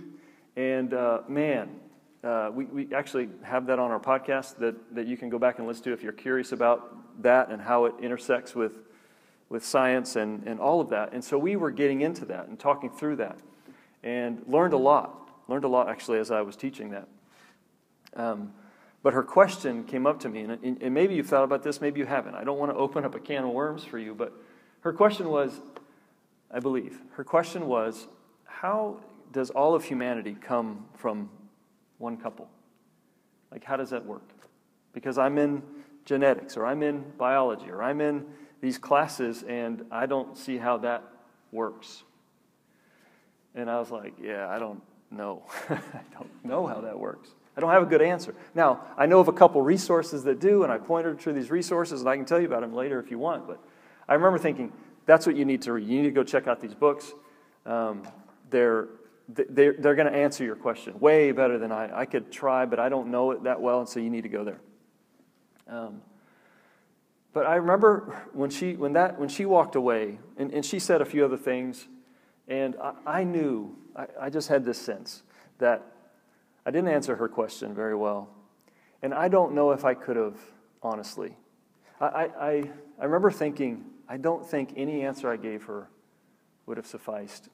And 0.56 0.94
uh, 0.94 1.22
man, 1.28 1.72
uh, 2.24 2.52
we, 2.54 2.66
we 2.66 2.94
actually 2.94 3.30
have 3.44 3.66
that 3.68 3.80
on 3.80 3.92
our 3.92 4.00
podcast 4.00 4.58
that, 4.60 4.96
that 4.96 5.06
you 5.06 5.18
can 5.18 5.30
go 5.30 5.38
back 5.38 5.60
and 5.60 5.68
listen 5.68 5.84
to 5.84 5.94
if 5.94 6.02
you're 6.02 6.14
curious 6.14 6.54
about 6.54 7.22
that 7.22 7.50
and 7.50 7.62
how 7.62 7.84
it 7.86 7.96
intersects 8.02 8.56
with, 8.56 8.74
with 9.50 9.66
science 9.66 10.16
and, 10.16 10.44
and 10.48 10.62
all 10.62 10.80
of 10.80 10.90
that. 10.90 11.12
And 11.12 11.22
so 11.22 11.38
we 11.38 11.58
were 11.58 11.72
getting 11.72 12.00
into 12.00 12.24
that 12.26 12.48
and 12.48 12.58
talking 12.58 12.90
through 12.90 13.18
that 13.18 13.40
and 14.04 14.42
learned 14.48 14.74
a 14.74 14.78
lot. 14.78 15.16
Learned 15.50 15.66
a 15.66 15.70
lot 15.70 15.90
actually 15.90 16.20
as 16.20 16.32
I 16.32 16.42
was 16.42 16.56
teaching 16.56 16.92
that. 16.92 17.10
Um, 18.16 18.54
but 19.02 19.14
her 19.14 19.24
question 19.24 19.86
came 19.86 20.06
up 20.06 20.20
to 20.22 20.30
me, 20.30 20.42
and, 20.42 20.82
and 20.82 20.94
maybe 20.94 21.16
you've 21.16 21.28
thought 21.28 21.44
about 21.44 21.64
this, 21.64 21.80
maybe 21.80 22.00
you 22.00 22.06
haven't. 22.06 22.36
I 22.36 22.44
don't 22.44 22.58
want 22.58 22.72
to 22.72 22.78
open 22.78 23.06
up 23.06 23.16
a 23.16 23.20
can 23.20 23.46
of 23.46 23.52
worms 23.52 23.84
for 23.86 23.98
you, 23.98 24.14
but 24.14 24.34
her 24.82 24.92
question 24.92 25.30
was 25.30 25.62
I 26.52 26.60
believe, 26.60 27.00
her 27.12 27.24
question 27.24 27.68
was 27.68 28.08
how 28.46 28.98
does 29.32 29.52
all 29.52 29.76
of 29.76 29.84
humanity 29.84 30.36
come 30.40 30.86
from 30.96 31.30
one 32.00 32.18
couple? 32.18 32.50
Like, 33.52 33.64
how 33.64 33.78
does 33.78 33.92
that 33.92 34.06
work? 34.06 34.24
Because 34.94 35.18
I'm 35.18 35.38
in 35.38 35.62
genetics, 36.06 36.58
or 36.58 36.66
I'm 36.66 36.82
in 36.82 37.04
biology, 37.18 37.70
or 37.70 37.84
I'm 37.84 38.02
in 38.02 38.26
these 38.62 38.78
classes, 38.78 39.44
and 39.44 39.86
I 39.92 40.08
don't 40.08 40.38
see 40.38 40.58
how 40.58 40.78
that 40.78 41.04
works. 41.52 42.04
And 43.54 43.70
I 43.70 43.80
was 43.80 43.92
like, 43.92 44.14
yeah, 44.22 44.48
I 44.50 44.60
don't 44.60 44.82
know. 45.12 45.44
I 45.70 45.80
don't 46.14 46.46
know 46.46 46.66
how 46.66 46.82
that 46.82 46.98
works. 46.98 47.30
I 47.60 47.62
don't 47.62 47.72
have 47.72 47.84
a 47.84 47.88
good 47.88 48.02
answer. 48.02 48.34
Now, 48.56 48.86
I 48.98 49.06
know 49.06 49.20
of 49.20 49.28
a 49.28 49.34
couple 49.34 49.62
resources 49.62 50.24
that 50.24 50.40
do, 50.40 50.64
and 50.64 50.72
I 50.72 50.78
pointed 50.78 51.20
to 51.20 51.34
these 51.34 51.52
resources, 51.52 52.00
and 52.00 52.10
I 52.10 52.16
can 52.16 52.24
tell 52.24 52.40
you 52.40 52.48
about 52.48 52.62
them 52.62 52.74
later 52.74 53.02
if 53.02 53.12
you 53.12 53.20
want. 53.20 53.48
But 53.48 53.60
I 54.08 54.14
remember 54.14 54.40
thinking, 54.40 54.72
that's 55.06 55.28
what 55.28 55.36
you 55.36 55.44
need 55.44 55.64
to 55.64 55.74
read. 55.74 55.86
You 55.86 55.98
need 55.98 56.08
to 56.08 56.12
go 56.12 56.24
check 56.24 56.48
out 56.48 56.62
these 56.62 56.74
books. 56.74 57.12
Um, 57.66 58.04
they're, 58.50 58.88
they're, 59.28 59.74
they're 59.74 59.96
going 59.96 60.10
to 60.10 60.18
answer 60.18 60.46
your 60.46 60.56
question 60.56 60.98
way 61.02 61.34
better 61.34 61.58
than 61.58 61.74
I. 61.74 62.00
I 62.00 62.06
could 62.06 62.32
try, 62.32 62.66
but 62.66 62.80
I 62.80 62.88
don't 62.88 63.12
know 63.12 63.32
it 63.32 63.44
that 63.44 63.60
well, 63.60 63.82
and 63.82 63.90
so 63.90 64.00
you 64.00 64.10
need 64.10 64.24
to 64.24 64.30
go 64.30 64.46
there. 64.46 64.62
Um, 65.68 66.02
but 67.34 67.46
I 67.46 67.56
remember 67.56 68.24
when 68.32 68.52
she, 68.52 68.78
when 68.78 68.94
that, 68.94 69.20
when 69.20 69.28
she 69.28 69.46
walked 69.46 69.76
away, 69.76 70.20
and, 70.38 70.54
and 70.54 70.66
she 70.66 70.80
said 70.80 71.02
a 71.02 71.06
few 71.06 71.26
other 71.26 71.36
things, 71.36 71.90
and 72.48 72.78
I, 72.82 72.94
I 73.06 73.24
knew, 73.26 73.76
I, 73.98 74.08
I 74.18 74.30
just 74.30 74.48
had 74.48 74.64
this 74.64 74.78
sense 74.78 75.24
that 75.58 75.84
I 76.70 76.72
didn't 76.72 76.90
answer 76.90 77.16
her 77.16 77.28
question 77.28 77.74
very 77.74 77.96
well. 77.96 78.30
And 79.02 79.12
I 79.12 79.28
don't 79.28 79.56
know 79.56 79.72
if 79.72 79.86
I 79.86 79.96
could 79.96 80.16
have, 80.16 80.38
honestly. 80.84 81.36
I, 82.00 82.06
I, 82.06 82.72
I 83.00 83.06
remember 83.06 83.32
thinking, 83.32 83.86
I 84.08 84.18
don't 84.18 84.46
think 84.46 84.74
any 84.78 85.02
answer 85.02 85.32
I 85.32 85.38
gave 85.38 85.64
her 85.64 85.90
would 86.68 86.78
have 86.78 86.86
sufficed. 86.86 87.50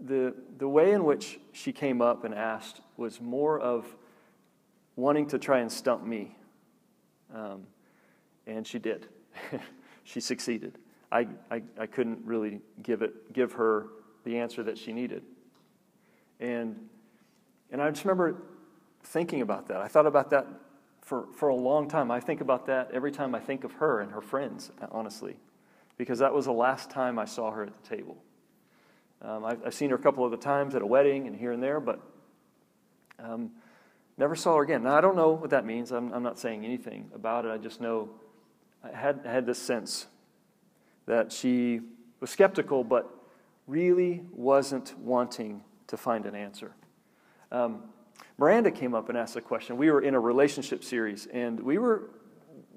The, 0.00 0.34
the 0.58 0.66
way 0.66 0.90
in 0.90 1.04
which 1.04 1.38
she 1.52 1.70
came 1.70 2.02
up 2.02 2.24
and 2.24 2.34
asked 2.34 2.80
was 2.96 3.20
more 3.20 3.60
of 3.60 3.86
wanting 4.96 5.28
to 5.28 5.38
try 5.38 5.60
and 5.60 5.70
stump 5.70 6.04
me. 6.04 6.36
Um, 7.32 7.68
and 8.48 8.66
she 8.66 8.80
did. 8.80 9.06
she 10.02 10.18
succeeded. 10.18 10.76
I, 11.12 11.28
I, 11.52 11.62
I 11.78 11.86
couldn't 11.86 12.18
really 12.24 12.62
give, 12.82 13.02
it, 13.02 13.32
give 13.32 13.52
her 13.52 13.90
the 14.24 14.38
answer 14.38 14.64
that 14.64 14.76
she 14.76 14.92
needed. 14.92 15.22
And 16.40 16.88
and 17.74 17.82
I 17.82 17.90
just 17.90 18.04
remember 18.04 18.36
thinking 19.02 19.40
about 19.40 19.66
that. 19.66 19.78
I 19.78 19.88
thought 19.88 20.06
about 20.06 20.30
that 20.30 20.46
for, 21.00 21.26
for 21.34 21.48
a 21.48 21.56
long 21.56 21.88
time. 21.88 22.08
I 22.08 22.20
think 22.20 22.40
about 22.40 22.66
that 22.66 22.88
every 22.92 23.10
time 23.10 23.34
I 23.34 23.40
think 23.40 23.64
of 23.64 23.72
her 23.72 24.00
and 24.00 24.12
her 24.12 24.20
friends, 24.20 24.70
honestly, 24.92 25.34
because 25.98 26.20
that 26.20 26.32
was 26.32 26.44
the 26.44 26.52
last 26.52 26.88
time 26.88 27.18
I 27.18 27.24
saw 27.24 27.50
her 27.50 27.64
at 27.64 27.72
the 27.82 27.96
table. 27.96 28.16
Um, 29.22 29.44
I've, 29.44 29.66
I've, 29.66 29.74
seen 29.74 29.90
her 29.90 29.96
a 29.96 29.98
couple 29.98 30.24
of 30.24 30.30
the 30.30 30.36
times 30.36 30.76
at 30.76 30.82
a 30.82 30.86
wedding 30.86 31.26
and 31.26 31.34
here 31.34 31.50
and 31.50 31.60
there, 31.60 31.80
but 31.80 32.00
um, 33.18 33.50
never 34.18 34.36
saw 34.36 34.54
her 34.54 34.62
again. 34.62 34.84
Now, 34.84 34.94
I 34.94 35.00
don't 35.00 35.16
know 35.16 35.32
what 35.32 35.50
that 35.50 35.66
means. 35.66 35.90
I'm, 35.90 36.12
I'm 36.12 36.22
not 36.22 36.38
saying 36.38 36.64
anything 36.64 37.10
about 37.12 37.44
it. 37.44 37.50
I 37.50 37.58
just 37.58 37.80
know 37.80 38.08
I 38.84 38.96
had, 38.96 39.22
had 39.24 39.46
this 39.46 39.58
sense 39.58 40.06
that 41.06 41.32
she 41.32 41.80
was 42.20 42.30
skeptical, 42.30 42.84
but 42.84 43.12
really 43.66 44.22
wasn't 44.30 44.96
wanting 44.96 45.64
to 45.88 45.96
find 45.96 46.24
an 46.24 46.36
answer. 46.36 46.76
Um, 47.54 47.84
Miranda 48.36 48.72
came 48.72 48.94
up 48.94 49.08
and 49.08 49.16
asked 49.16 49.36
a 49.36 49.40
question. 49.40 49.76
We 49.76 49.88
were 49.88 50.00
in 50.00 50.16
a 50.16 50.20
relationship 50.20 50.82
series, 50.82 51.26
and 51.26 51.60
we 51.60 51.78
were 51.78 52.10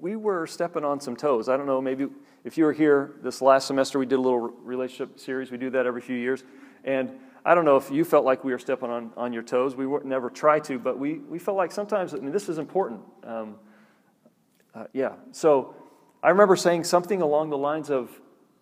we 0.00 0.14
were 0.14 0.46
stepping 0.46 0.84
on 0.84 1.00
some 1.00 1.16
toes. 1.16 1.48
I 1.48 1.56
don't 1.56 1.66
know, 1.66 1.80
maybe 1.80 2.06
if 2.44 2.56
you 2.56 2.64
were 2.64 2.72
here 2.72 3.16
this 3.20 3.42
last 3.42 3.66
semester, 3.66 3.98
we 3.98 4.06
did 4.06 4.14
a 4.14 4.20
little 4.20 4.38
relationship 4.38 5.18
series. 5.18 5.50
We 5.50 5.58
do 5.58 5.70
that 5.70 5.86
every 5.86 6.00
few 6.00 6.14
years, 6.14 6.44
and 6.84 7.10
I 7.44 7.56
don't 7.56 7.64
know 7.64 7.76
if 7.76 7.90
you 7.90 8.04
felt 8.04 8.24
like 8.24 8.44
we 8.44 8.52
were 8.52 8.58
stepping 8.60 8.90
on, 8.90 9.10
on 9.16 9.32
your 9.32 9.42
toes. 9.42 9.74
We 9.74 9.86
never 10.04 10.30
try 10.30 10.60
to, 10.60 10.78
but 10.78 10.96
we, 10.96 11.14
we 11.18 11.40
felt 11.40 11.56
like 11.56 11.72
sometimes, 11.72 12.14
I 12.14 12.18
mean, 12.18 12.30
this 12.30 12.48
is 12.48 12.58
important. 12.58 13.00
Um, 13.24 13.56
uh, 14.74 14.84
yeah. 14.92 15.14
So 15.32 15.74
I 16.22 16.28
remember 16.28 16.54
saying 16.54 16.84
something 16.84 17.20
along 17.20 17.50
the 17.50 17.58
lines 17.58 17.90
of, 17.90 18.10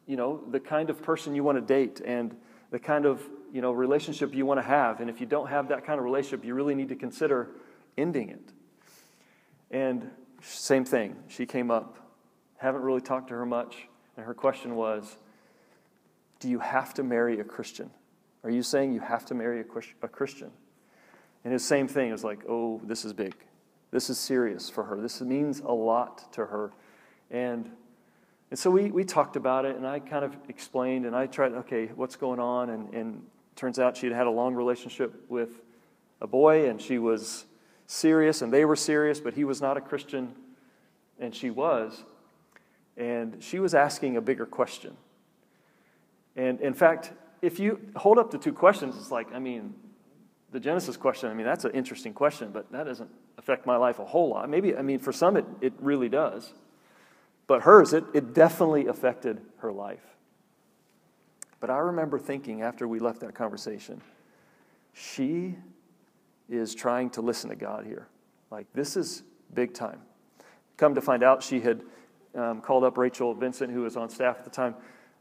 you 0.06 0.16
know, 0.16 0.40
the 0.50 0.60
kind 0.60 0.88
of 0.88 1.02
person 1.02 1.34
you 1.34 1.44
want 1.44 1.58
to 1.58 1.62
date 1.62 2.00
and 2.02 2.34
the 2.70 2.78
kind 2.78 3.04
of 3.04 3.20
you 3.56 3.62
know, 3.62 3.72
relationship 3.72 4.34
you 4.34 4.44
want 4.44 4.58
to 4.58 4.66
have. 4.66 5.00
And 5.00 5.08
if 5.08 5.18
you 5.18 5.24
don't 5.24 5.48
have 5.48 5.68
that 5.68 5.86
kind 5.86 5.98
of 5.98 6.04
relationship, 6.04 6.44
you 6.44 6.52
really 6.52 6.74
need 6.74 6.90
to 6.90 6.94
consider 6.94 7.48
ending 7.96 8.28
it. 8.28 8.52
And 9.70 10.10
same 10.42 10.84
thing. 10.84 11.16
She 11.28 11.46
came 11.46 11.70
up, 11.70 11.96
haven't 12.58 12.82
really 12.82 13.00
talked 13.00 13.28
to 13.28 13.34
her 13.34 13.46
much, 13.46 13.88
and 14.18 14.26
her 14.26 14.34
question 14.34 14.76
was 14.76 15.16
Do 16.38 16.50
you 16.50 16.58
have 16.58 16.92
to 16.94 17.02
marry 17.02 17.40
a 17.40 17.44
Christian? 17.44 17.88
Are 18.44 18.50
you 18.50 18.62
saying 18.62 18.92
you 18.92 19.00
have 19.00 19.24
to 19.24 19.34
marry 19.34 19.60
a 19.60 20.08
Christian? 20.08 20.50
And 21.42 21.50
his 21.50 21.64
same 21.64 21.88
thing 21.88 22.10
is 22.10 22.22
like, 22.22 22.44
Oh, 22.46 22.82
this 22.84 23.06
is 23.06 23.14
big. 23.14 23.34
This 23.90 24.10
is 24.10 24.18
serious 24.18 24.68
for 24.68 24.84
her. 24.84 25.00
This 25.00 25.22
means 25.22 25.60
a 25.60 25.72
lot 25.72 26.30
to 26.34 26.44
her. 26.44 26.72
And 27.30 27.70
and 28.50 28.58
so 28.58 28.70
we, 28.70 28.92
we 28.92 29.02
talked 29.02 29.34
about 29.34 29.64
it, 29.64 29.74
and 29.74 29.84
I 29.84 29.98
kind 29.98 30.24
of 30.24 30.36
explained, 30.48 31.04
and 31.04 31.16
I 31.16 31.26
tried, 31.26 31.50
okay, 31.52 31.86
what's 31.96 32.14
going 32.14 32.38
on? 32.38 32.70
And, 32.70 32.94
and 32.94 33.22
Turns 33.56 33.78
out 33.78 33.96
she 33.96 34.06
had 34.06 34.14
had 34.14 34.26
a 34.26 34.30
long 34.30 34.54
relationship 34.54 35.24
with 35.28 35.62
a 36.20 36.26
boy, 36.26 36.68
and 36.68 36.80
she 36.80 36.98
was 36.98 37.46
serious, 37.86 38.42
and 38.42 38.52
they 38.52 38.64
were 38.64 38.76
serious, 38.76 39.18
but 39.18 39.34
he 39.34 39.44
was 39.44 39.60
not 39.60 39.76
a 39.76 39.80
Christian, 39.80 40.34
and 41.18 41.34
she 41.34 41.50
was. 41.50 42.04
And 42.96 43.42
she 43.42 43.58
was 43.58 43.74
asking 43.74 44.16
a 44.16 44.20
bigger 44.20 44.46
question. 44.46 44.96
And 46.36 46.60
in 46.60 46.74
fact, 46.74 47.12
if 47.42 47.58
you 47.58 47.80
hold 47.96 48.18
up 48.18 48.30
the 48.30 48.38
two 48.38 48.52
questions, 48.52 48.96
it's 48.96 49.10
like, 49.10 49.32
I 49.34 49.38
mean, 49.38 49.74
the 50.52 50.60
Genesis 50.60 50.96
question, 50.96 51.30
I 51.30 51.34
mean, 51.34 51.46
that's 51.46 51.64
an 51.64 51.72
interesting 51.72 52.12
question, 52.12 52.50
but 52.52 52.70
that 52.72 52.84
doesn't 52.84 53.10
affect 53.38 53.66
my 53.66 53.76
life 53.76 53.98
a 53.98 54.04
whole 54.04 54.30
lot. 54.30 54.48
Maybe, 54.48 54.76
I 54.76 54.82
mean, 54.82 54.98
for 54.98 55.12
some, 55.12 55.36
it, 55.36 55.44
it 55.60 55.72
really 55.80 56.08
does. 56.08 56.52
But 57.46 57.62
hers, 57.62 57.92
it, 57.92 58.04
it 58.12 58.34
definitely 58.34 58.86
affected 58.86 59.40
her 59.58 59.72
life. 59.72 60.15
But 61.60 61.70
I 61.70 61.78
remember 61.78 62.18
thinking 62.18 62.62
after 62.62 62.86
we 62.86 62.98
left 62.98 63.20
that 63.20 63.34
conversation, 63.34 64.00
she 64.92 65.56
is 66.48 66.74
trying 66.74 67.10
to 67.10 67.20
listen 67.20 67.50
to 67.50 67.56
God 67.56 67.84
here. 67.84 68.06
Like, 68.50 68.66
this 68.72 68.96
is 68.96 69.22
big 69.54 69.74
time. 69.74 70.00
Come 70.76 70.94
to 70.94 71.00
find 71.00 71.22
out, 71.22 71.42
she 71.42 71.60
had 71.60 71.82
um, 72.34 72.60
called 72.60 72.84
up 72.84 72.98
Rachel 72.98 73.34
Vincent, 73.34 73.72
who 73.72 73.82
was 73.82 73.96
on 73.96 74.08
staff 74.08 74.38
at 74.38 74.44
the 74.44 74.50
time, 74.50 74.74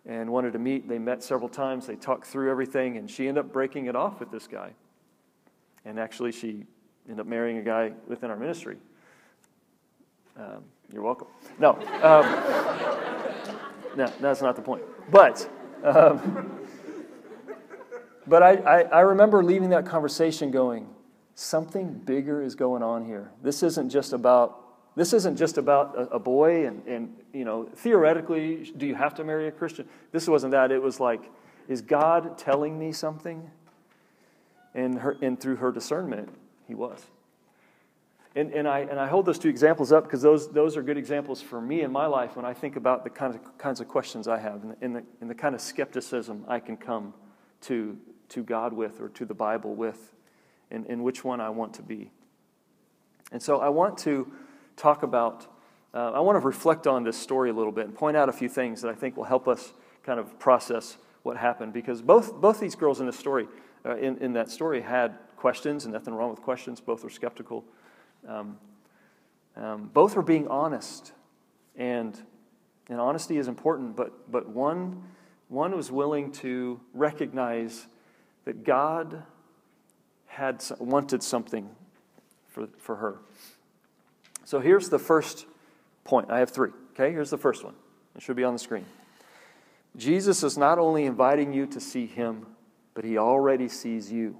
and 0.06 0.30
wanted 0.30 0.54
to 0.54 0.60
meet. 0.60 0.88
They 0.88 1.00
met 1.00 1.24
several 1.24 1.50
times. 1.50 1.88
They 1.88 1.96
talked 1.96 2.28
through 2.28 2.52
everything, 2.52 2.98
and 2.98 3.10
she 3.10 3.28
ended 3.28 3.46
up 3.46 3.54
breaking 3.54 3.88
it 3.88 3.96
off 3.96 4.20
with 4.20 4.32
this 4.32 4.48
guy. 4.48 4.72
And 5.86 6.00
actually, 6.00 6.32
she 6.32 6.66
ended 7.08 7.22
up 7.22 7.28
marrying 7.28 7.58
a 7.58 7.62
guy 7.62 7.94
within 8.08 8.30
our 8.30 8.38
ministry. 8.38 8.78
Um, 10.38 10.64
you're 10.92 11.02
welcome. 11.02 11.28
No, 11.58 11.72
um, 12.04 12.26
no, 13.98 14.12
that's 14.20 14.42
not 14.42 14.56
the 14.56 14.62
point. 14.62 14.84
But 15.10 15.50
um, 15.84 16.60
but 18.28 18.42
I, 18.42 18.54
I, 18.56 18.82
I 18.82 19.00
remember 19.02 19.44
leaving 19.44 19.70
that 19.70 19.86
conversation 19.86 20.52
going, 20.52 20.88
something 21.36 21.94
bigger 21.94 22.42
is 22.42 22.56
going 22.56 22.82
on 22.82 23.06
here. 23.06 23.32
This 23.44 23.64
isn't 23.64 23.90
just 23.90 24.14
about 24.14 24.62
this 24.96 25.12
isn't 25.12 25.36
just 25.36 25.58
about 25.58 25.98
a, 25.98 26.02
a 26.16 26.20
boy 26.20 26.68
and, 26.68 26.88
and 26.88 27.16
you 27.34 27.44
know 27.44 27.66
theoretically 27.76 28.72
do 28.78 28.86
you 28.86 28.96
have 28.96 29.14
to 29.16 29.24
marry 29.24 29.48
a 29.48 29.52
Christian? 29.52 29.88
This 30.12 30.28
wasn't 30.28 30.52
that. 30.52 30.72
It 30.72 30.82
was 30.82 31.00
like, 31.00 31.30
is 31.68 31.82
God 31.82 32.38
telling 32.38 32.80
me 32.80 32.92
something? 32.92 33.50
And 34.74 35.00
her 35.00 35.18
and 35.22 35.40
through 35.40 35.58
her 35.58 35.72
discernment, 35.72 36.30
he 36.68 36.76
was. 36.76 37.06
And, 38.36 38.54
and, 38.54 38.68
I, 38.68 38.80
and 38.80 39.00
I 39.00 39.08
hold 39.08 39.26
those 39.26 39.40
two 39.40 39.48
examples 39.48 39.94
up 39.94 40.04
because 40.04 40.22
those, 40.22 40.52
those 40.52 40.76
are 40.76 40.84
good 40.84 40.98
examples 40.98 41.42
for 41.42 41.62
me 41.62 41.82
in 41.82 41.92
my 41.92 42.06
life 42.06 42.36
when 42.36 42.44
I 42.44 42.54
think 42.54 42.76
about 42.76 43.06
the 43.06 43.10
kinds 43.10 43.36
of, 43.36 43.58
kinds 43.58 43.80
of 43.80 43.88
questions 43.88 44.28
I 44.28 44.38
have 44.40 44.62
and 44.62 44.72
the, 44.72 44.78
and, 44.82 44.96
the, 44.98 45.04
and 45.22 45.30
the 45.30 45.36
kind 45.36 45.56
of 45.56 45.62
skepticism 45.62 46.44
I 46.46 46.60
can 46.60 46.76
come 46.76 47.14
to, 47.62 47.98
to 48.30 48.44
God 48.44 48.74
with 48.74 49.00
or 49.00 49.08
to 49.10 49.26
the 49.26 49.34
Bible 49.34 49.74
with 49.74 50.14
and, 50.70 50.86
and 50.88 51.02
which 51.02 51.24
one 51.24 51.40
I 51.40 51.50
want 51.50 51.76
to 51.76 51.82
be. 51.82 52.12
And 53.32 53.42
so 53.42 53.62
I 53.62 53.70
want 53.70 53.98
to 54.00 54.30
talk 54.76 55.04
about, 55.04 55.48
uh, 55.94 56.12
I 56.12 56.20
want 56.20 56.36
to 56.36 56.46
reflect 56.46 56.88
on 56.88 57.06
this 57.06 57.18
story 57.18 57.50
a 57.50 57.54
little 57.54 57.72
bit 57.72 57.86
and 57.86 57.96
point 57.96 58.18
out 58.18 58.28
a 58.28 58.34
few 58.34 58.50
things 58.50 58.82
that 58.82 58.92
I 58.92 58.96
think 58.96 59.16
will 59.16 59.24
help 59.24 59.48
us 59.48 59.74
kind 60.04 60.20
of 60.20 60.38
process 60.40 60.98
what 61.24 61.38
happened. 61.38 61.72
Because 61.72 62.02
both, 62.02 62.36
both 62.36 62.60
these 62.60 62.76
girls 62.76 63.00
in 63.00 63.06
this 63.06 63.18
story, 63.18 63.48
uh, 63.86 63.96
in, 63.96 64.18
in 64.18 64.34
that 64.34 64.52
story, 64.52 64.82
had 64.82 65.18
questions, 65.38 65.86
and 65.86 65.94
nothing 65.94 66.14
wrong 66.14 66.30
with 66.30 66.42
questions. 66.42 66.82
Both 66.82 67.04
were 67.04 67.10
skeptical. 67.10 67.64
Um, 68.28 68.58
um, 69.56 69.90
both 69.94 70.16
were 70.16 70.22
being 70.22 70.48
honest. 70.48 71.14
And, 71.76 72.18
and 72.90 73.00
honesty 73.00 73.38
is 73.38 73.48
important, 73.48 73.96
but, 73.96 74.32
but 74.32 74.50
one, 74.50 75.04
one 75.50 75.76
was 75.76 75.92
willing 75.92 76.32
to 76.34 76.80
recognize 76.94 77.88
that 78.46 78.64
God 78.64 79.24
had 80.28 80.64
wanted 80.80 81.24
something 81.24 81.70
for, 82.48 82.68
for 82.78 82.96
her. 82.98 83.20
So 84.44 84.60
here's 84.60 84.90
the 84.90 85.00
first 85.00 85.46
point. 86.04 86.30
I 86.30 86.40
have 86.40 86.52
three. 86.52 86.70
Okay, 86.94 87.12
here's 87.12 87.30
the 87.30 87.38
first 87.38 87.64
one. 87.64 87.74
It 88.16 88.22
should 88.22 88.36
be 88.36 88.44
on 88.44 88.54
the 88.54 88.60
screen. 88.60 88.86
Jesus 89.98 90.44
is 90.44 90.58
not 90.58 90.78
only 90.78 91.06
inviting 91.06 91.54
you 91.54 91.66
to 91.68 91.80
see 91.80 92.06
him, 92.06 92.46
but 92.94 93.04
he 93.04 93.18
already 93.18 93.68
sees 93.68 94.12
you. 94.12 94.38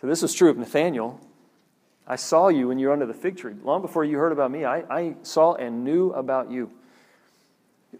So 0.00 0.06
this 0.06 0.22
is 0.22 0.32
true 0.32 0.48
of 0.50 0.56
Nathanael. 0.56 1.20
I 2.08 2.16
saw 2.16 2.48
you 2.48 2.68
when 2.68 2.78
you 2.78 2.86
were 2.86 2.94
under 2.94 3.04
the 3.04 3.12
fig 3.12 3.36
tree. 3.36 3.52
Long 3.62 3.82
before 3.82 4.02
you 4.02 4.16
heard 4.16 4.32
about 4.32 4.50
me, 4.50 4.64
I, 4.64 4.78
I 4.90 5.16
saw 5.22 5.54
and 5.54 5.84
knew 5.84 6.10
about 6.12 6.50
you. 6.50 6.70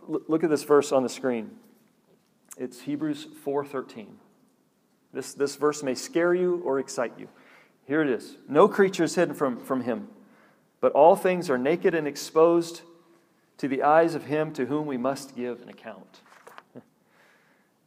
look 0.09 0.43
at 0.43 0.49
this 0.49 0.65
verse 0.65 0.93
on 0.93 1.03
the 1.03 1.11
screen. 1.11 1.51
It's 2.57 2.81
Hebrews 2.81 3.29
4:13. 3.45 4.07
This, 5.13 5.35
this 5.35 5.57
verse 5.57 5.83
may 5.83 5.95
scare 5.95 6.35
you 6.35 6.63
or 6.65 6.79
excite 6.79 7.13
you. 7.19 7.29
Here 7.87 8.03
it 8.03 8.09
is. 8.09 8.37
No 8.49 8.67
creature 8.67 9.05
is 9.05 9.15
hidden 9.15 9.35
from, 9.35 9.59
from 9.61 9.83
him, 9.83 10.09
but 10.81 10.93
all 10.93 11.17
things 11.17 11.49
are 11.49 11.59
naked 11.59 11.95
and 11.95 12.07
exposed 12.07 12.83
to 13.59 13.69
the 13.69 13.83
eyes 13.83 14.15
of 14.15 14.25
him 14.25 14.53
to 14.53 14.67
whom 14.67 14.87
we 14.87 14.97
must 14.97 15.37
give 15.37 15.63
an 15.63 15.69
account. 15.69 16.21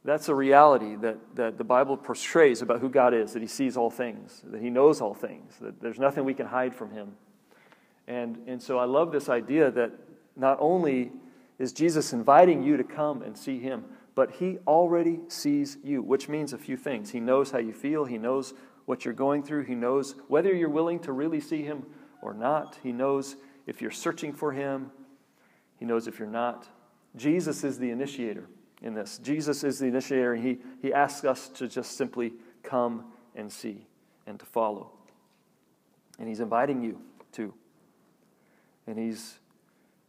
That's 0.04 0.28
a 0.28 0.34
reality 0.34 0.96
that, 0.96 1.18
that 1.36 1.58
the 1.58 1.64
Bible 1.64 1.96
portrays 1.96 2.60
about 2.60 2.80
who 2.80 2.88
God 2.88 3.14
is, 3.14 3.32
that 3.34 3.42
he 3.42 3.48
sees 3.48 3.76
all 3.76 3.90
things, 3.90 4.42
that 4.46 4.60
he 4.60 4.68
knows 4.68 5.00
all 5.00 5.14
things, 5.14 5.56
that 5.60 5.80
there's 5.80 5.98
nothing 5.98 6.24
we 6.24 6.34
can 6.34 6.46
hide 6.46 6.74
from 6.74 6.90
him. 6.90 7.12
And, 8.08 8.38
and 8.48 8.60
so 8.60 8.78
I 8.78 8.84
love 8.84 9.12
this 9.12 9.28
idea 9.28 9.70
that 9.70 9.92
not 10.34 10.58
only 10.60 11.12
is 11.58 11.72
Jesus 11.72 12.12
inviting 12.12 12.64
you 12.64 12.76
to 12.76 12.82
come 12.82 13.22
and 13.22 13.36
see 13.36 13.60
him, 13.60 13.84
but 14.16 14.32
he 14.32 14.58
already 14.66 15.20
sees 15.28 15.78
you, 15.84 16.02
which 16.02 16.28
means 16.28 16.52
a 16.52 16.58
few 16.58 16.76
things. 16.76 17.10
He 17.10 17.20
knows 17.20 17.52
how 17.52 17.58
you 17.58 17.72
feel, 17.72 18.04
he 18.04 18.18
knows 18.18 18.54
what 18.86 19.04
you're 19.04 19.14
going 19.14 19.44
through, 19.44 19.64
he 19.64 19.76
knows 19.76 20.16
whether 20.26 20.52
you're 20.52 20.68
willing 20.68 20.98
to 21.00 21.12
really 21.12 21.40
see 21.40 21.62
him 21.62 21.86
or 22.20 22.34
not. 22.34 22.76
He 22.82 22.90
knows 22.90 23.36
if 23.66 23.80
you're 23.80 23.92
searching 23.92 24.32
for 24.32 24.52
him, 24.52 24.90
he 25.78 25.84
knows 25.84 26.08
if 26.08 26.18
you're 26.18 26.28
not. 26.28 26.66
Jesus 27.14 27.62
is 27.62 27.78
the 27.78 27.90
initiator 27.90 28.48
in 28.82 28.94
this. 28.94 29.18
Jesus 29.18 29.64
is 29.64 29.78
the 29.78 29.86
initiator, 29.86 30.34
and 30.34 30.44
he, 30.44 30.58
he 30.80 30.92
asks 30.92 31.24
us 31.24 31.48
to 31.50 31.68
just 31.68 31.96
simply 31.96 32.32
come 32.62 33.04
and 33.34 33.50
see 33.50 33.86
and 34.26 34.38
to 34.38 34.46
follow. 34.46 34.90
And 36.18 36.28
he's 36.28 36.40
inviting 36.40 36.82
you 36.82 37.00
to. 37.32 37.54
And 38.86 38.98
he's, 38.98 39.38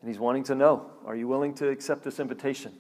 and 0.02 0.10
he's 0.10 0.20
wanting 0.20 0.44
to 0.46 0.56
know 0.56 0.90
are 1.06 1.16
you 1.16 1.28
willing 1.28 1.54
to 1.56 1.70
accept 1.70 2.04
this 2.04 2.20
invitation? 2.20 2.74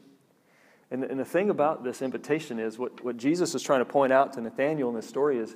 And, 0.91 1.03
and 1.03 1.19
the 1.19 1.25
thing 1.25 1.49
about 1.49 1.83
this 1.83 2.01
invitation 2.01 2.59
is 2.59 2.77
what, 2.77 3.03
what 3.03 3.17
Jesus 3.17 3.55
is 3.55 3.63
trying 3.63 3.79
to 3.79 3.85
point 3.85 4.13
out 4.13 4.33
to 4.33 4.41
Nathaniel 4.41 4.89
in 4.89 4.95
this 4.95 5.07
story 5.07 5.39
is 5.39 5.55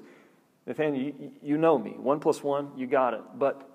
Nathaniel, 0.65 1.03
you, 1.03 1.31
you 1.41 1.57
know 1.57 1.77
me. 1.77 1.91
One 1.91 2.19
plus 2.19 2.43
one, 2.43 2.71
you 2.75 2.87
got 2.87 3.13
it. 3.13 3.21
But 3.35 3.69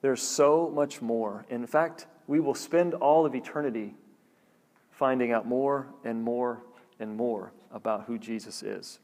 there's 0.00 0.22
so 0.22 0.70
much 0.74 1.02
more. 1.02 1.44
In 1.50 1.66
fact, 1.66 2.06
we 2.26 2.40
will 2.40 2.54
spend 2.54 2.94
all 2.94 3.26
of 3.26 3.34
eternity 3.34 3.94
finding 4.96 5.30
out 5.30 5.46
more 5.46 5.86
and 6.04 6.22
more 6.22 6.62
and 6.98 7.16
more 7.16 7.52
about 7.70 8.04
who 8.04 8.18
Jesus 8.18 8.62
is. 8.62 8.98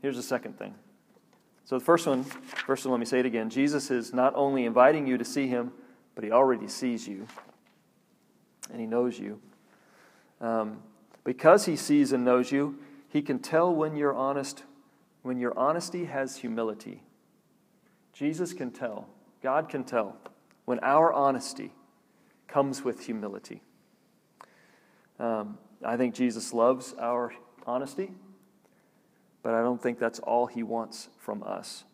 Here's 0.00 0.16
the 0.16 0.22
second 0.22 0.58
thing. 0.58 0.74
So, 1.64 1.78
the 1.78 1.84
first 1.84 2.06
one, 2.06 2.24
first 2.24 2.84
one, 2.84 2.92
let 2.92 2.98
me 2.98 3.06
say 3.06 3.20
it 3.20 3.26
again. 3.26 3.48
Jesus 3.48 3.90
is 3.90 4.12
not 4.12 4.32
only 4.34 4.64
inviting 4.64 5.06
you 5.06 5.16
to 5.18 5.24
see 5.24 5.46
him, 5.46 5.70
but 6.14 6.24
he 6.24 6.32
already 6.32 6.66
sees 6.66 7.06
you 7.06 7.26
and 8.70 8.80
he 8.80 8.86
knows 8.86 9.18
you. 9.18 9.40
Um, 10.40 10.82
because 11.24 11.66
he 11.66 11.76
sees 11.76 12.12
and 12.12 12.24
knows 12.24 12.50
you, 12.50 12.78
he 13.08 13.22
can 13.22 13.38
tell 13.38 13.72
when 13.72 13.94
you're 13.94 14.14
honest, 14.14 14.64
when 15.22 15.38
your 15.38 15.56
honesty 15.56 16.06
has 16.06 16.38
humility. 16.38 17.02
Jesus 18.12 18.52
can 18.52 18.70
tell, 18.70 19.08
God 19.42 19.68
can 19.68 19.84
tell, 19.84 20.16
when 20.64 20.80
our 20.80 21.12
honesty 21.12 21.72
comes 22.48 22.82
with 22.82 23.06
humility. 23.06 23.62
Um, 25.18 25.58
I 25.84 25.96
think 25.96 26.14
Jesus 26.14 26.52
loves 26.52 26.94
our 26.98 27.32
honesty, 27.66 28.12
but 29.42 29.54
I 29.54 29.62
don't 29.62 29.82
think 29.82 29.98
that's 29.98 30.18
all 30.20 30.46
he 30.46 30.62
wants 30.62 31.08
from 31.18 31.42
us. 31.42 31.84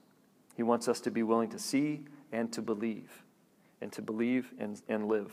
He 0.57 0.63
wants 0.63 0.89
us 0.89 1.01
to 1.03 1.11
be 1.11 1.23
willing 1.23 1.51
to 1.51 1.59
see 1.59 2.01
and 2.33 2.53
to 2.53 2.63
believe, 2.63 3.25
and 3.81 3.93
to 3.93 4.03
believe 4.03 4.53
and, 4.59 4.81
and 4.89 5.09
live. 5.09 5.33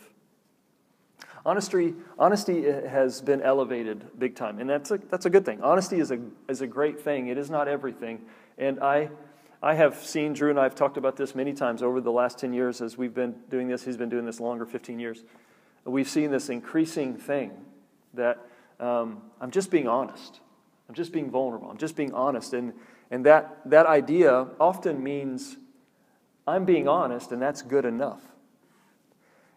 Honesty, 1.45 1.93
honesty 2.17 2.63
has 2.63 3.21
been 3.21 3.41
elevated 3.41 4.05
big 4.17 4.35
time, 4.35 4.59
and 4.59 4.69
that's 4.69 4.91
a, 4.91 4.97
that's 5.09 5.25
a 5.25 5.29
good 5.29 5.45
thing. 5.45 5.61
Honesty 5.61 5.99
is 5.99 6.11
a, 6.11 6.19
is 6.49 6.61
a 6.61 6.67
great 6.67 6.99
thing. 6.99 7.27
It 7.27 7.37
is 7.37 7.49
not 7.49 7.67
everything. 7.67 8.21
And 8.57 8.79
I, 8.79 9.09
I 9.61 9.75
have 9.75 9.95
seen, 9.95 10.33
Drew 10.33 10.49
and 10.49 10.59
I 10.59 10.63
have 10.63 10.75
talked 10.75 10.97
about 10.97 11.17
this 11.17 11.35
many 11.35 11.53
times 11.53 11.83
over 11.83 12.01
the 12.01 12.11
last 12.11 12.39
10 12.39 12.53
years 12.53 12.81
as 12.81 12.97
we've 12.97 13.13
been 13.13 13.35
doing 13.49 13.67
this. 13.67 13.83
He's 13.83 13.97
been 13.97 14.09
doing 14.09 14.25
this 14.25 14.39
longer, 14.39 14.65
15 14.65 14.99
years. 14.99 15.23
We've 15.85 16.09
seen 16.09 16.31
this 16.31 16.49
increasing 16.49 17.15
thing 17.15 17.51
that 18.15 18.39
um, 18.79 19.21
I'm 19.39 19.51
just 19.51 19.71
being 19.71 19.87
honest. 19.87 20.39
I'm 20.87 20.95
just 20.95 21.11
being 21.11 21.31
vulnerable. 21.31 21.69
I'm 21.69 21.77
just 21.77 21.95
being 21.95 22.13
honest. 22.13 22.53
And, 22.53 22.73
and 23.11 23.25
that, 23.25 23.59
that 23.65 23.85
idea 23.85 24.47
often 24.59 25.03
means 25.03 25.57
I'm 26.47 26.65
being 26.65 26.87
honest, 26.87 27.31
and 27.31 27.41
that's 27.41 27.61
good 27.61 27.85
enough. 27.85 28.21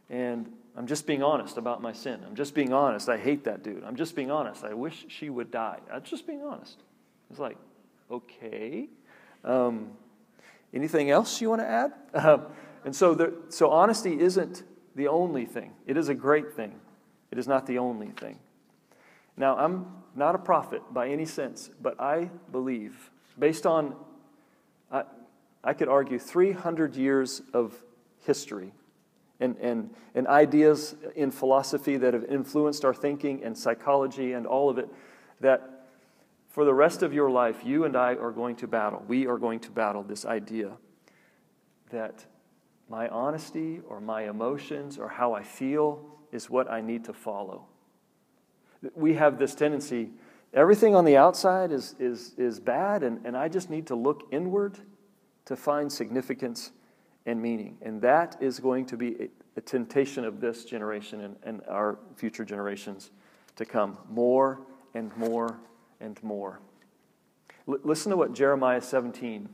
And 0.09 0.51
I'm 0.77 0.87
just 0.87 1.07
being 1.07 1.23
honest 1.23 1.59
about 1.59 1.83
my 1.83 1.93
sin. 1.93 2.21
I'm 2.27 2.35
just 2.35 2.55
being 2.55 2.73
honest. 2.73 3.09
I 3.09 3.19
hate 3.19 3.45
that 3.45 3.63
dude. 3.63 3.85
I'm 3.85 3.97
just 3.97 4.15
being 4.15 4.31
honest. 4.31 4.65
I 4.65 4.75
wish 4.75 5.07
she 5.09 5.29
would 5.29 5.51
die. 5.51 5.81
I'm 5.93 6.03
just 6.03 6.27
being 6.27 6.43
honest. 6.43 6.79
It's 7.31 7.39
like, 7.39 7.59
okay. 8.11 8.89
Um, 9.45 9.91
anything 10.73 11.11
else 11.11 11.41
you 11.41 11.51
want 11.51 11.61
to 11.63 11.69
add? 11.69 11.93
Um, 12.15 12.47
and 12.85 12.95
so, 12.97 13.15
the, 13.15 13.35
so 13.49 13.71
honesty 13.71 14.19
isn't 14.19 14.63
the 14.95 15.09
only 15.09 15.45
thing. 15.45 15.73
It 15.87 15.97
is 15.97 16.09
a 16.09 16.15
great 16.15 16.53
thing. 16.55 16.81
It 17.31 17.39
is 17.39 17.47
not 17.47 17.67
the 17.67 17.79
only 17.79 18.09
thing. 18.09 18.39
Now, 19.39 19.57
I'm 19.57 19.87
not 20.17 20.35
a 20.35 20.39
prophet 20.39 20.83
by 20.93 21.09
any 21.09 21.25
sense, 21.25 21.71
but 21.81 22.01
I 22.01 22.31
believe, 22.51 23.11
based 23.39 23.67
on, 23.67 23.95
I, 24.91 25.05
I 25.63 25.75
could 25.75 25.89
argue, 25.89 26.19
300 26.19 26.97
years 26.97 27.41
of 27.55 27.75
history 28.27 28.73
and, 29.39 29.57
and, 29.59 29.91
and 30.15 30.27
ideas 30.27 30.97
in 31.15 31.31
philosophy 31.31 31.97
that 31.97 32.15
have 32.15 32.25
influenced 32.25 32.85
our 32.85 32.93
thinking 32.93 33.45
and 33.45 33.57
psychology 33.57 34.33
and 34.33 34.45
all 34.47 34.69
of 34.69 34.79
it, 34.79 34.89
that 35.41 35.87
for 36.49 36.65
the 36.65 36.75
rest 36.75 37.05
of 37.05 37.15
your 37.15 37.31
life, 37.31 37.65
you 37.65 37.85
and 37.85 37.97
I 37.97 38.15
are 38.17 38.33
going 38.33 38.57
to 38.57 38.67
battle. 38.67 39.05
We 39.07 39.29
are 39.29 39.39
going 39.39 39.61
to 39.61 39.71
battle 39.71 40.03
this 40.03 40.25
idea 40.25 40.73
that 41.91 42.27
my 42.89 43.09
honesty 43.09 43.81
or 43.89 44.01
my 44.01 44.29
emotions 44.29 44.99
or 44.99 45.09
how 45.09 45.35
I 45.35 45.45
feel 45.45 46.05
is 46.33 46.51
what 46.51 46.69
I 46.69 46.81
need 46.81 47.05
to 47.05 47.13
follow. 47.13 47.67
We 48.95 49.15
have 49.15 49.39
this 49.39 49.55
tendency, 49.55 50.11
everything 50.55 50.95
on 50.95 51.05
the 51.05 51.17
outside 51.17 51.73
is, 51.73 51.95
is, 51.99 52.35
is 52.39 52.61
bad, 52.61 53.03
and, 53.03 53.25
and 53.25 53.37
I 53.37 53.49
just 53.49 53.71
need 53.71 53.87
to 53.89 53.95
look 53.95 54.29
inward 54.31 54.79
to 55.47 55.57
find 55.57 55.91
significance 55.91 56.71
and 57.27 57.41
meaning. 57.41 57.77
And 57.83 58.01
that 58.03 58.37
is 58.41 58.61
going 58.61 58.87
to 58.87 58.97
be 58.97 59.15
a, 59.21 59.29
a 59.57 59.61
temptation 59.61 60.25
of 60.25 60.41
this 60.41 60.65
generation 60.65 61.23
and, 61.23 61.37
and 61.43 61.63
our 61.69 61.99
future 62.17 62.45
generations 62.45 63.11
to 63.57 63.65
come. 63.65 63.99
More 64.09 64.61
and 64.95 65.15
more 65.17 65.59
and 66.01 66.23
more. 66.23 66.61
L- 67.69 67.79
listen 67.83 68.11
to 68.11 68.17
what 68.17 68.33
Jeremiah 68.33 68.81
17 68.81 69.49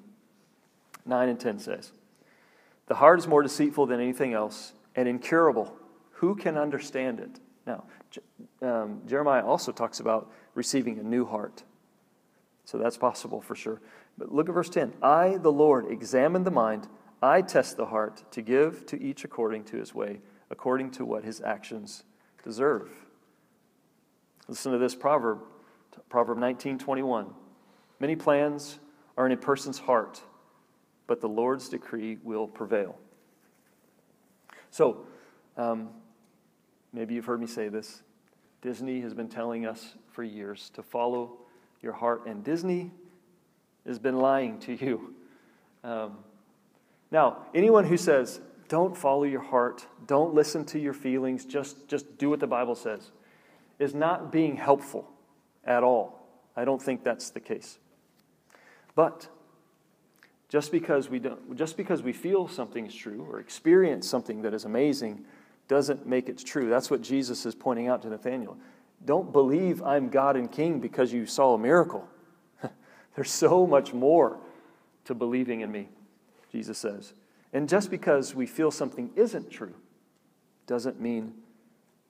9 1.07 1.29
and 1.29 1.39
10 1.39 1.59
says, 1.59 1.93
The 2.87 2.95
heart 2.95 3.19
is 3.19 3.27
more 3.27 3.43
deceitful 3.43 3.87
than 3.87 4.01
anything 4.01 4.33
else 4.33 4.73
and 4.97 5.09
incurable. 5.09 5.77
Who 6.13 6.35
can 6.35 6.57
understand 6.57 7.21
it? 7.21 7.41
Now, 7.67 7.85
um, 8.63 9.03
Jeremiah 9.07 9.45
also 9.45 9.73
talks 9.73 10.01
about 10.01 10.31
receiving 10.55 10.99
a 10.99 11.03
new 11.03 11.25
heart. 11.25 11.65
So 12.65 12.79
that's 12.79 12.97
possible 12.97 13.41
for 13.41 13.55
sure. 13.55 13.81
But 14.17 14.33
look 14.33 14.49
at 14.49 14.55
verse 14.55 14.71
10. 14.71 14.95
I, 15.03 15.39
the 15.39 15.53
Lord, 15.53 15.91
examine 15.91 16.45
the 16.45 16.51
mind. 16.51 16.89
I 17.23 17.43
test 17.43 17.77
the 17.77 17.87
heart 17.87 18.31
to 18.33 18.43
give 18.43 18.87
to 18.87 19.03
each 19.03 19.25
according 19.25 19.65
to 19.65 19.77
his 19.77 19.95
way, 19.95 20.21
according 20.51 20.91
to 20.93 21.05
what 21.05 21.25
his 21.25 21.41
actions 21.41 22.05
deserve. 22.43 22.91
Listen 24.47 24.73
to 24.73 24.79
this 24.79 24.95
proverb, 24.95 25.41
Proverb 26.09 26.39
19:21. 26.39 27.33
Many 27.99 28.17
plans 28.17 28.79
are 29.17 29.27
in 29.27 29.33
a 29.33 29.37
person's 29.37 29.79
heart, 29.79 30.23
but 31.07 31.21
the 31.21 31.29
Lord's 31.29 31.69
decree 31.69 32.19
will 32.23 32.47
prevail. 32.47 32.99
So, 34.71 35.07
um, 35.57 35.91
maybe 36.95 37.15
you've 37.15 37.27
heard 37.27 37.41
me 37.41 37.47
say 37.47 37.69
this. 37.69 38.03
Disney 38.63 39.01
has 39.03 39.13
been 39.13 39.29
telling 39.29 39.67
us 39.67 39.95
for 40.13 40.23
years 40.23 40.71
to 40.75 40.83
follow 40.83 41.33
your 41.83 41.93
heart, 41.93 42.27
and 42.27 42.43
Disney 42.43 42.91
has 43.87 43.99
been 43.99 44.17
lying 44.17 44.59
to 44.61 44.73
you. 44.73 45.15
Um, 45.83 46.17
now, 47.11 47.45
anyone 47.55 47.85
who 47.85 47.99
says, 47.99 48.41
don't 48.69 48.97
follow 48.97 49.25
your 49.25 49.43
heart, 49.43 49.87
don't 50.07 50.33
listen 50.33 50.65
to 50.67 50.79
your 50.79 50.95
feelings, 50.95 51.45
just, 51.45 51.87
just 51.89 52.17
do 52.17 52.31
what 52.31 52.41
the 52.41 52.47
Bible 52.47 52.75
says, 52.75 53.11
is 53.79 53.95
not 53.95 54.33
being 54.33 54.57
helpful 54.57 55.11
at 55.65 55.83
all. 55.83 56.27
I 56.57 56.65
don't 56.65 56.81
think 56.81 57.05
that's 57.05 57.31
the 57.31 57.41
case. 57.41 57.79
But 58.95 59.29
just 60.49 60.71
because 60.71 61.11
we 61.11 61.19
don't 61.19 61.57
just 61.57 61.77
because 61.77 62.03
we 62.03 62.13
feel 62.13 62.47
something 62.47 62.87
is 62.87 62.95
true 62.95 63.27
or 63.29 63.41
experience 63.41 64.09
something 64.09 64.43
that 64.43 64.55
is 64.55 64.65
amazing 64.65 65.25
doesn't 65.69 66.07
make 66.07 66.29
it 66.29 66.39
true. 66.45 66.69
That's 66.69 66.91
what 66.91 67.03
Jesus 67.03 67.47
is 67.47 67.55
pointing 67.55 67.89
out 67.89 68.03
to 68.03 68.09
Nathanael. 68.09 68.57
Don't 69.05 69.33
believe 69.33 69.83
I'm 69.83 70.09
God 70.09 70.37
and 70.37 70.51
King 70.51 70.81
because 70.81 71.13
you 71.13 71.27
saw 71.27 71.55
a 71.55 71.59
miracle. 71.59 72.07
There's 73.15 73.31
so 73.31 73.67
much 73.67 73.93
more 73.93 74.39
to 75.05 75.15
believing 75.15 75.61
in 75.61 75.71
me, 75.71 75.89
Jesus 76.51 76.79
says. 76.79 77.13
And 77.53 77.69
just 77.69 77.91
because 77.91 78.35
we 78.35 78.47
feel 78.47 78.71
something 78.71 79.11
isn't 79.15 79.51
true 79.51 79.75
doesn't 80.67 81.01
mean 81.01 81.35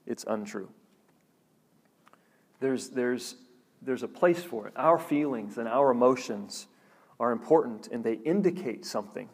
it's 0.06 0.24
untrue. 0.26 0.68
There's, 2.60 2.88
there's, 2.88 3.36
there's 3.82 4.02
a 4.02 4.08
place 4.08 4.42
for 4.42 4.68
it. 4.68 4.72
Our 4.76 4.98
feelings 4.98 5.58
and 5.58 5.68
our 5.68 5.90
emotions 5.90 6.66
are 7.20 7.32
important 7.32 7.88
and 7.88 8.02
they 8.02 8.14
indicate 8.14 8.86
something. 8.86 9.28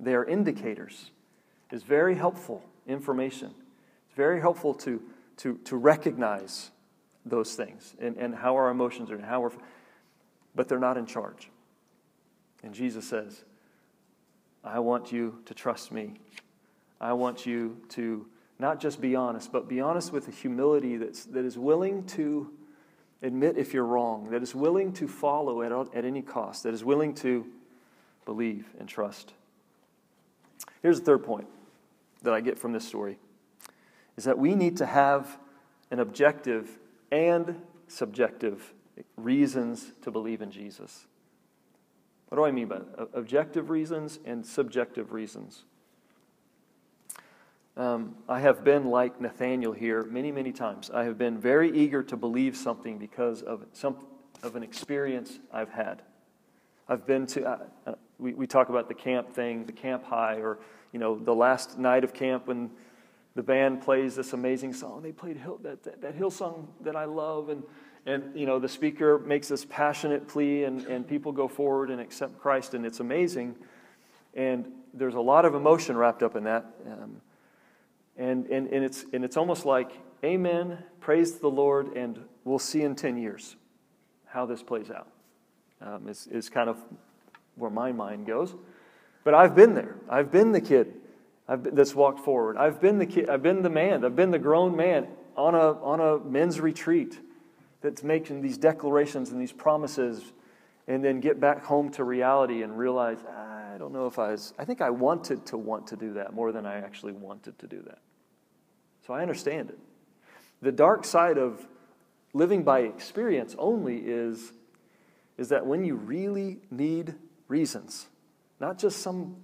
They 0.00 0.14
are 0.14 0.24
indicators. 0.24 1.10
It's 1.70 1.84
very 1.84 2.14
helpful 2.14 2.62
information. 2.88 3.54
It's 4.06 4.16
very 4.16 4.40
helpful 4.40 4.74
to, 4.74 5.00
to, 5.38 5.58
to 5.64 5.76
recognize 5.76 6.70
those 7.24 7.54
things 7.54 7.94
and, 8.00 8.16
and 8.16 8.34
how 8.34 8.56
our 8.56 8.70
emotions 8.70 9.10
are 9.10 9.16
and 9.16 9.24
how 9.24 9.40
we're, 9.40 9.50
but 10.54 10.68
they're 10.68 10.78
not 10.78 10.96
in 10.96 11.06
charge. 11.06 11.50
And 12.62 12.74
Jesus 12.74 13.06
says, 13.06 13.44
I 14.64 14.80
want 14.80 15.12
you 15.12 15.38
to 15.44 15.54
trust 15.54 15.92
me. 15.92 16.14
I 17.00 17.12
want 17.12 17.46
you 17.46 17.76
to 17.90 18.26
not 18.58 18.80
just 18.80 19.00
be 19.00 19.14
honest, 19.14 19.52
but 19.52 19.68
be 19.68 19.80
honest 19.80 20.12
with 20.12 20.26
a 20.26 20.32
humility 20.32 20.96
that's, 20.96 21.24
that 21.26 21.44
is 21.44 21.56
willing 21.56 22.04
to 22.06 22.50
admit 23.22 23.56
if 23.56 23.72
you're 23.72 23.84
wrong, 23.84 24.30
that 24.30 24.42
is 24.42 24.54
willing 24.54 24.92
to 24.94 25.06
follow 25.06 25.62
at, 25.62 25.72
at 25.94 26.04
any 26.04 26.22
cost, 26.22 26.64
that 26.64 26.74
is 26.74 26.84
willing 26.84 27.14
to 27.14 27.46
believe 28.24 28.66
and 28.80 28.88
trust. 28.88 29.32
Here's 30.82 30.98
the 30.98 31.06
third 31.06 31.24
point 31.24 31.46
that 32.22 32.32
I 32.32 32.40
get 32.40 32.58
from 32.58 32.72
this 32.72 32.86
story 32.86 33.18
is 34.16 34.24
that 34.24 34.38
we 34.38 34.54
need 34.54 34.76
to 34.78 34.86
have 34.86 35.38
an 35.90 36.00
objective 36.00 36.78
and 37.12 37.60
subjective 37.86 38.74
reasons 39.16 39.92
to 40.02 40.10
believe 40.10 40.42
in 40.42 40.50
Jesus. 40.50 41.06
What 42.28 42.36
do 42.36 42.44
I 42.44 42.50
mean 42.50 42.68
by 42.68 42.78
that? 42.78 43.08
Objective 43.14 43.70
reasons 43.70 44.18
and 44.24 44.44
subjective 44.44 45.12
reasons. 45.12 45.64
Um, 47.76 48.16
I 48.28 48.40
have 48.40 48.64
been 48.64 48.86
like 48.86 49.20
Nathanael 49.20 49.72
here 49.72 50.02
many, 50.02 50.32
many 50.32 50.52
times. 50.52 50.90
I 50.92 51.04
have 51.04 51.16
been 51.16 51.38
very 51.38 51.70
eager 51.70 52.02
to 52.02 52.16
believe 52.16 52.56
something 52.56 52.98
because 52.98 53.42
of 53.42 53.64
some 53.72 53.96
of 54.42 54.56
an 54.56 54.64
experience 54.64 55.38
I've 55.52 55.70
had. 55.70 56.02
I've 56.88 57.06
been 57.06 57.26
to. 57.28 57.44
Uh, 57.46 57.58
uh, 57.86 57.94
we, 58.18 58.34
we 58.34 58.48
talk 58.48 58.68
about 58.68 58.88
the 58.88 58.94
camp 58.94 59.32
thing, 59.32 59.64
the 59.64 59.72
camp 59.72 60.02
high, 60.02 60.40
or 60.40 60.58
you 60.92 60.98
know, 60.98 61.18
the 61.18 61.34
last 61.34 61.78
night 61.78 62.04
of 62.04 62.14
camp 62.14 62.46
when 62.46 62.70
the 63.34 63.42
band 63.42 63.82
plays 63.82 64.16
this 64.16 64.32
amazing 64.32 64.72
song. 64.72 65.02
They 65.02 65.12
played 65.12 65.36
Hill, 65.36 65.58
that, 65.62 65.82
that, 65.84 66.00
that 66.02 66.14
Hill 66.14 66.30
song 66.30 66.68
that 66.80 66.96
I 66.96 67.04
love, 67.04 67.50
and 67.50 67.62
and 68.08 68.34
you 68.34 68.46
know, 68.46 68.58
the 68.58 68.68
speaker 68.68 69.18
makes 69.18 69.48
this 69.48 69.66
passionate 69.66 70.26
plea, 70.26 70.64
and, 70.64 70.80
and 70.86 71.06
people 71.06 71.30
go 71.30 71.46
forward 71.46 71.90
and 71.90 72.00
accept 72.00 72.38
Christ, 72.38 72.72
and 72.72 72.86
it's 72.86 73.00
amazing. 73.00 73.54
And 74.34 74.66
there's 74.94 75.14
a 75.14 75.20
lot 75.20 75.44
of 75.44 75.54
emotion 75.54 75.94
wrapped 75.94 76.22
up 76.22 76.34
in 76.34 76.44
that. 76.44 76.64
Um, 76.86 77.20
and, 78.16 78.46
and, 78.46 78.66
and, 78.68 78.82
it's, 78.82 79.04
and 79.12 79.26
it's 79.26 79.36
almost 79.36 79.66
like, 79.66 79.92
Amen, 80.24 80.78
praise 81.00 81.36
the 81.36 81.50
Lord, 81.50 81.94
and 81.96 82.18
we'll 82.44 82.58
see 82.58 82.82
in 82.82 82.96
10 82.96 83.18
years 83.18 83.56
how 84.24 84.46
this 84.46 84.62
plays 84.62 84.90
out. 84.90 85.08
Um, 85.80 86.08
is, 86.08 86.26
is 86.28 86.48
kind 86.48 86.70
of 86.70 86.78
where 87.56 87.70
my 87.70 87.92
mind 87.92 88.26
goes. 88.26 88.54
But 89.28 89.34
I've 89.34 89.54
been 89.54 89.74
there. 89.74 89.94
I've 90.08 90.30
been 90.30 90.52
the 90.52 90.60
kid 90.62 90.94
been, 91.46 91.74
that's 91.74 91.94
walked 91.94 92.20
forward. 92.20 92.56
I've 92.56 92.80
been 92.80 92.96
the 92.96 93.04
kid. 93.04 93.28
I've 93.28 93.42
been 93.42 93.60
the 93.60 93.68
man. 93.68 94.02
I've 94.02 94.16
been 94.16 94.30
the 94.30 94.38
grown 94.38 94.74
man 94.74 95.06
on 95.36 95.54
a, 95.54 95.72
on 95.82 96.00
a 96.00 96.18
men's 96.18 96.60
retreat 96.60 97.20
that's 97.82 98.02
making 98.02 98.40
these 98.40 98.56
declarations 98.56 99.30
and 99.30 99.38
these 99.38 99.52
promises 99.52 100.32
and 100.86 101.04
then 101.04 101.20
get 101.20 101.38
back 101.38 101.62
home 101.62 101.90
to 101.90 102.04
reality 102.04 102.62
and 102.62 102.78
realize, 102.78 103.18
I 103.26 103.76
don't 103.78 103.92
know 103.92 104.06
if 104.06 104.18
I 104.18 104.30
was, 104.30 104.54
I 104.58 104.64
think 104.64 104.80
I 104.80 104.88
wanted 104.88 105.44
to 105.48 105.58
want 105.58 105.88
to 105.88 105.96
do 105.96 106.14
that 106.14 106.32
more 106.32 106.50
than 106.50 106.64
I 106.64 106.78
actually 106.78 107.12
wanted 107.12 107.58
to 107.58 107.66
do 107.66 107.82
that. 107.82 107.98
So 109.06 109.12
I 109.12 109.20
understand 109.20 109.68
it. 109.68 109.78
The 110.62 110.72
dark 110.72 111.04
side 111.04 111.36
of 111.36 111.68
living 112.32 112.62
by 112.62 112.78
experience 112.78 113.54
only 113.58 113.98
is, 113.98 114.54
is 115.36 115.50
that 115.50 115.66
when 115.66 115.84
you 115.84 115.96
really 115.96 116.60
need 116.70 117.14
reasons, 117.46 118.06
not 118.60 118.78
just 118.78 119.00
some 119.00 119.36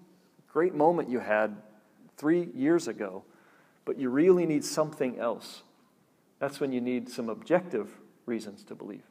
great 0.49 0.75
moment 0.75 1.09
you 1.09 1.21
had 1.21 1.57
three 2.17 2.49
years 2.55 2.89
ago, 2.89 3.25
but 3.85 3.99
you 3.99 4.09
really 4.09 4.47
need 4.47 4.65
something 4.65 5.19
else. 5.19 5.63
That's 6.39 6.61
when 6.61 6.73
you 6.73 6.81
need 6.81 7.09
some 7.09 7.29
objective 7.29 7.91
reasons 8.27 8.65
to 8.65 8.75
believe. 8.75 9.05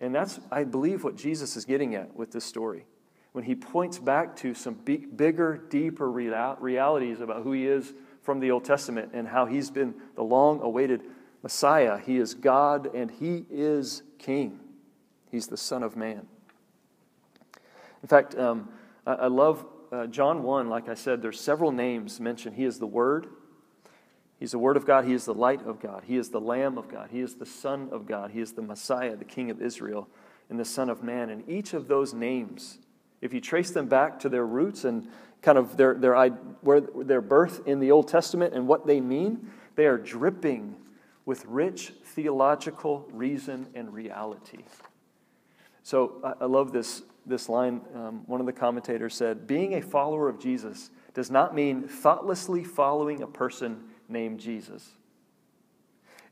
And 0.00 0.14
that's, 0.14 0.40
I 0.50 0.64
believe, 0.64 1.04
what 1.04 1.16
Jesus 1.16 1.56
is 1.56 1.64
getting 1.64 1.94
at 1.94 2.14
with 2.14 2.32
this 2.32 2.44
story. 2.44 2.84
When 3.32 3.44
he 3.44 3.54
points 3.54 3.98
back 3.98 4.36
to 4.36 4.54
some 4.54 4.74
big, 4.74 5.16
bigger, 5.16 5.56
deeper 5.68 6.10
realities 6.10 7.20
about 7.20 7.42
who 7.42 7.52
he 7.52 7.66
is 7.66 7.92
from 8.22 8.40
the 8.40 8.50
Old 8.50 8.64
Testament 8.64 9.10
and 9.12 9.28
how 9.28 9.46
he's 9.46 9.70
been 9.70 9.94
the 10.14 10.22
long 10.22 10.60
awaited 10.60 11.02
Messiah. 11.42 11.98
He 11.98 12.16
is 12.16 12.34
God 12.34 12.94
and 12.94 13.10
he 13.10 13.44
is 13.50 14.02
King. 14.18 14.60
He's 15.30 15.46
the 15.46 15.56
Son 15.56 15.82
of 15.82 15.96
Man. 15.96 16.26
In 18.02 18.08
fact, 18.08 18.36
um, 18.38 18.68
I, 19.06 19.26
love 19.26 19.66
uh, 19.92 20.06
John 20.06 20.42
1, 20.42 20.68
like 20.68 20.88
I 20.88 20.94
said, 20.94 21.20
there's 21.20 21.40
several 21.40 21.72
names 21.72 22.20
mentioned. 22.20 22.56
He 22.56 22.64
is 22.64 22.78
the 22.78 22.86
Word. 22.86 23.26
He's 24.38 24.52
the 24.52 24.58
Word 24.58 24.76
of 24.76 24.86
God. 24.86 25.04
He 25.04 25.12
is 25.12 25.24
the 25.24 25.34
light 25.34 25.64
of 25.66 25.80
God. 25.80 26.04
He 26.06 26.16
is 26.16 26.30
the 26.30 26.40
Lamb 26.40 26.78
of 26.78 26.88
God. 26.88 27.08
He 27.10 27.20
is 27.20 27.34
the 27.34 27.46
Son 27.46 27.88
of 27.92 28.06
God. 28.06 28.30
He 28.30 28.40
is 28.40 28.52
the 28.52 28.62
Messiah, 28.62 29.16
the 29.16 29.24
King 29.24 29.50
of 29.50 29.60
Israel, 29.60 30.08
and 30.48 30.58
the 30.58 30.64
Son 30.64 30.88
of 30.88 31.02
Man. 31.02 31.30
And 31.30 31.48
each 31.48 31.74
of 31.74 31.86
those 31.86 32.14
names, 32.14 32.78
if 33.20 33.32
you 33.32 33.40
trace 33.40 33.70
them 33.70 33.86
back 33.86 34.18
to 34.20 34.28
their 34.28 34.46
roots 34.46 34.84
and 34.84 35.08
kind 35.42 35.58
of 35.58 35.76
their, 35.76 35.94
their, 35.94 36.28
where 36.62 36.80
their 36.80 37.20
birth 37.20 37.66
in 37.66 37.80
the 37.80 37.90
Old 37.90 38.08
Testament 38.08 38.54
and 38.54 38.66
what 38.66 38.86
they 38.86 39.00
mean, 39.00 39.50
they 39.76 39.86
are 39.86 39.98
dripping 39.98 40.76
with 41.26 41.44
rich 41.46 41.92
theological 42.04 43.06
reason 43.12 43.66
and 43.74 43.92
reality. 43.92 44.64
So 45.84 46.20
I, 46.24 46.44
I 46.44 46.46
love 46.46 46.72
this, 46.72 47.02
this 47.24 47.48
line. 47.48 47.82
Um, 47.94 48.22
one 48.26 48.40
of 48.40 48.46
the 48.46 48.52
commentators 48.52 49.14
said 49.14 49.46
Being 49.46 49.74
a 49.74 49.80
follower 49.80 50.28
of 50.28 50.40
Jesus 50.40 50.90
does 51.12 51.30
not 51.30 51.54
mean 51.54 51.86
thoughtlessly 51.86 52.64
following 52.64 53.22
a 53.22 53.26
person 53.28 53.84
named 54.08 54.40
Jesus. 54.40 54.90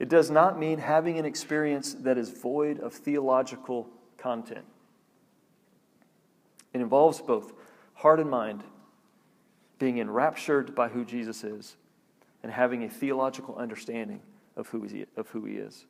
It 0.01 0.09
does 0.09 0.31
not 0.31 0.59
mean 0.59 0.79
having 0.79 1.19
an 1.19 1.25
experience 1.25 1.95
that 1.95 2.19
is 2.19 2.31
void 2.31 2.81
of 2.81 2.93
theological 2.93 3.89
content. 4.19 4.65
It 6.73 6.81
involves 6.81 7.21
both 7.21 7.53
heart 7.95 8.19
and 8.19 8.29
mind 8.29 8.65
being 9.79 9.99
enraptured 9.99 10.75
by 10.75 10.89
who 10.89 11.05
Jesus 11.05 11.43
is, 11.43 11.77
and 12.45 12.53
having 12.53 12.85
a 12.85 12.89
theological 12.89 13.57
understanding 13.57 14.21
of 14.57 14.69
who 14.69 14.83
he, 14.83 15.07
of 15.17 15.29
who 15.31 15.45
he 15.45 15.55
is. 15.55 15.87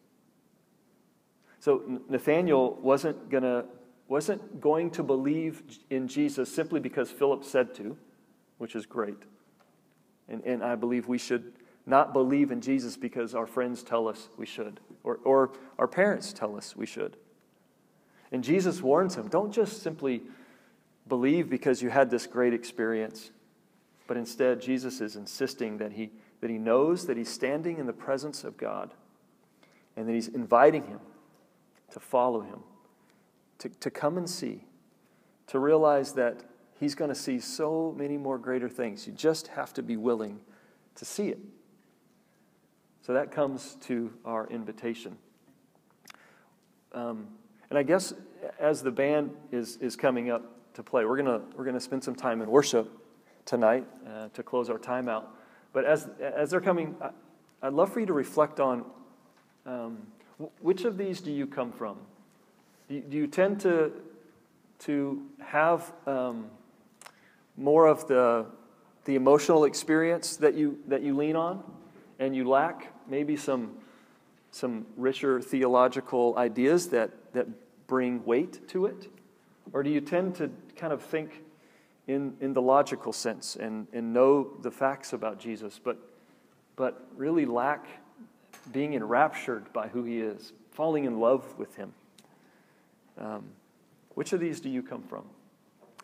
So 1.63 2.01
Nathanael 2.09 2.75
wasn't 2.83 3.31
to 3.31 3.67
wasn't 4.09 4.61
going 4.61 4.91
to 4.91 5.05
believe 5.05 5.63
in 5.91 6.09
Jesus 6.09 6.53
simply 6.53 6.81
because 6.81 7.09
Philip 7.09 7.45
said 7.45 7.73
to, 7.77 7.97
which 8.59 8.75
is 8.75 8.85
great. 8.85 9.23
And, 10.29 10.43
and 10.45 10.65
I 10.65 10.75
believe 10.75 11.07
we 11.07 11.19
should 11.19 11.53
not 11.87 12.13
believe 12.13 12.51
in 12.51 12.61
Jesus 12.61 12.97
because 12.97 13.33
our 13.33 13.47
friends 13.47 13.85
tell 13.85 14.09
us 14.09 14.29
we 14.37 14.45
should, 14.45 14.81
or, 15.05 15.21
or 15.23 15.53
our 15.79 15.87
parents 15.87 16.33
tell 16.33 16.57
us 16.57 16.75
we 16.75 16.85
should. 16.85 17.17
And 18.33 18.43
Jesus 18.43 18.83
warns 18.83 19.15
him 19.15 19.29
don't 19.29 19.53
just 19.53 19.85
simply 19.85 20.23
believe 21.07 21.49
because 21.49 21.81
you 21.81 21.91
had 21.91 22.11
this 22.11 22.27
great 22.27 22.53
experience, 22.53 23.31
but 24.09 24.17
instead, 24.17 24.61
Jesus 24.61 25.01
is 25.01 25.15
insisting 25.15 25.79
that 25.79 25.93
he, 25.93 26.11
that 26.41 26.51
he 26.51 26.59
knows 26.59 27.07
that 27.07 27.17
he's 27.17 27.31
standing 27.31 27.79
in 27.79 27.87
the 27.87 27.93
presence 27.93 28.43
of 28.43 28.57
God 28.57 28.91
and 29.97 30.09
that 30.09 30.13
he's 30.13 30.29
inviting 30.29 30.89
him 30.89 30.99
to 31.93 32.01
follow 32.01 32.41
him, 32.41 32.61
to, 33.59 33.69
to 33.69 33.91
come 33.91 34.19
and 34.19 34.29
see, 34.29 34.65
to 35.47 35.59
realize 35.59 36.13
that 36.15 36.43
he's 36.81 36.95
going 36.95 37.11
to 37.11 37.15
see 37.15 37.39
so 37.39 37.95
many 37.97 38.17
more 38.17 38.39
greater 38.39 38.69
things. 38.69 39.07
You 39.07 39.13
just 39.13 39.49
have 39.49 39.73
to 39.75 39.83
be 39.83 39.97
willing 39.97 40.41
to 40.97 41.05
see 41.05 41.29
it. 41.29 41.39
So 43.03 43.13
that 43.15 43.31
comes 43.31 43.77
to 43.83 44.13
our 44.25 44.47
invitation. 44.49 45.17
Um, 46.93 47.29
and 47.71 47.79
I 47.79 47.83
guess 47.83 48.15
as 48.59 48.83
the 48.83 48.91
band 48.91 49.31
is, 49.51 49.77
is 49.79 49.97
coming 49.97 50.31
up 50.31 50.75
to 50.75 50.83
play, 50.83 51.05
we're 51.05 51.23
going 51.23 51.43
we're 51.57 51.65
gonna 51.65 51.81
spend 51.81 52.05
some 52.05 52.15
time 52.15 52.43
in 52.43 52.51
worship 52.51 52.91
tonight 53.45 53.87
uh, 54.09 54.29
to 54.35 54.43
close 54.43 54.71
our 54.71 54.79
time 54.79 55.09
out. 55.09 55.37
But 55.73 55.85
as, 55.85 56.09
as 56.21 56.51
they're 56.51 56.61
coming, 56.61 56.95
I, 57.01 57.11
would 57.67 57.75
love 57.75 57.93
for 57.93 58.01
you 58.01 58.07
to 58.07 58.13
reflect 58.13 58.61
on 58.61 58.85
um, 59.67 60.07
which 60.61 60.85
of 60.85 60.97
these 60.99 61.21
do 61.21 61.31
you 61.31 61.47
come 61.47 61.73
from? 61.73 61.99
Do 62.89 63.03
you, 63.11 63.27
tend 63.27 63.61
to, 63.61 63.93
to 64.81 65.23
have 65.41 65.93
um, 66.07 66.47
more 67.57 67.87
of 67.87 68.07
the, 68.07 68.47
the 69.05 69.15
emotional 69.15 69.65
experience 69.65 70.37
that 70.37 70.55
you, 70.55 70.79
that 70.89 71.03
you 71.03 71.17
lean 71.17 71.37
on 71.37 71.63
and 72.19 72.37
you 72.37 72.49
lack 72.49 72.93
maybe 73.09 73.37
some, 73.37 73.77
some 74.51 74.87
richer 74.97 75.41
theological 75.41 76.35
ideas 76.37 76.89
that, 76.91 77.11
that 77.33 77.47
bring 77.87 78.25
weight 78.25 78.69
to 78.69 78.87
it? 78.87 79.09
Or 79.73 79.83
do 79.83 79.91
you 79.91 80.01
tend 80.01 80.35
to 80.37 80.51
kind 80.77 80.93
of 80.93 81.03
think 81.03 81.43
in, 82.07 82.37
in 82.41 82.53
the 82.53 82.63
logical 82.63 83.13
sense 83.13 83.57
and, 83.57 83.87
and 83.93 84.13
know 84.13 84.51
the 84.61 84.71
facts 84.71 85.13
about 85.13 85.39
Jesus, 85.39 85.81
but, 85.83 85.97
but 86.77 87.07
really 87.17 87.47
lack 87.47 87.87
being 88.71 88.95
enraptured 88.95 89.73
by 89.73 89.89
who 89.89 90.05
he 90.05 90.21
is, 90.21 90.53
falling 90.71 91.05
in 91.05 91.19
love 91.19 91.59
with 91.59 91.75
him. 91.77 91.93
Um, 93.19 93.45
which 94.15 94.33
of 94.33 94.41
these 94.41 94.61
do 94.61 94.69
you 94.69 94.83
come 94.83 95.03
from? 95.03 95.25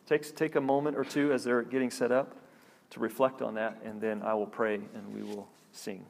Take, 0.07 0.35
take 0.35 0.57
a 0.57 0.61
moment 0.61 0.97
or 0.97 1.05
two 1.05 1.33
as 1.33 1.45
they're 1.45 1.63
getting 1.63 1.91
set 1.91 2.11
up 2.11 2.35
to 2.91 3.01
reflect 3.01 3.43
on 3.43 3.55
that, 3.55 3.79
and 3.85 4.01
then 4.01 4.23
I 4.23 4.35
will 4.35 4.47
pray 4.47 4.75
and 4.75 5.15
we 5.15 5.23
will 5.23 5.49
sing. 5.73 6.05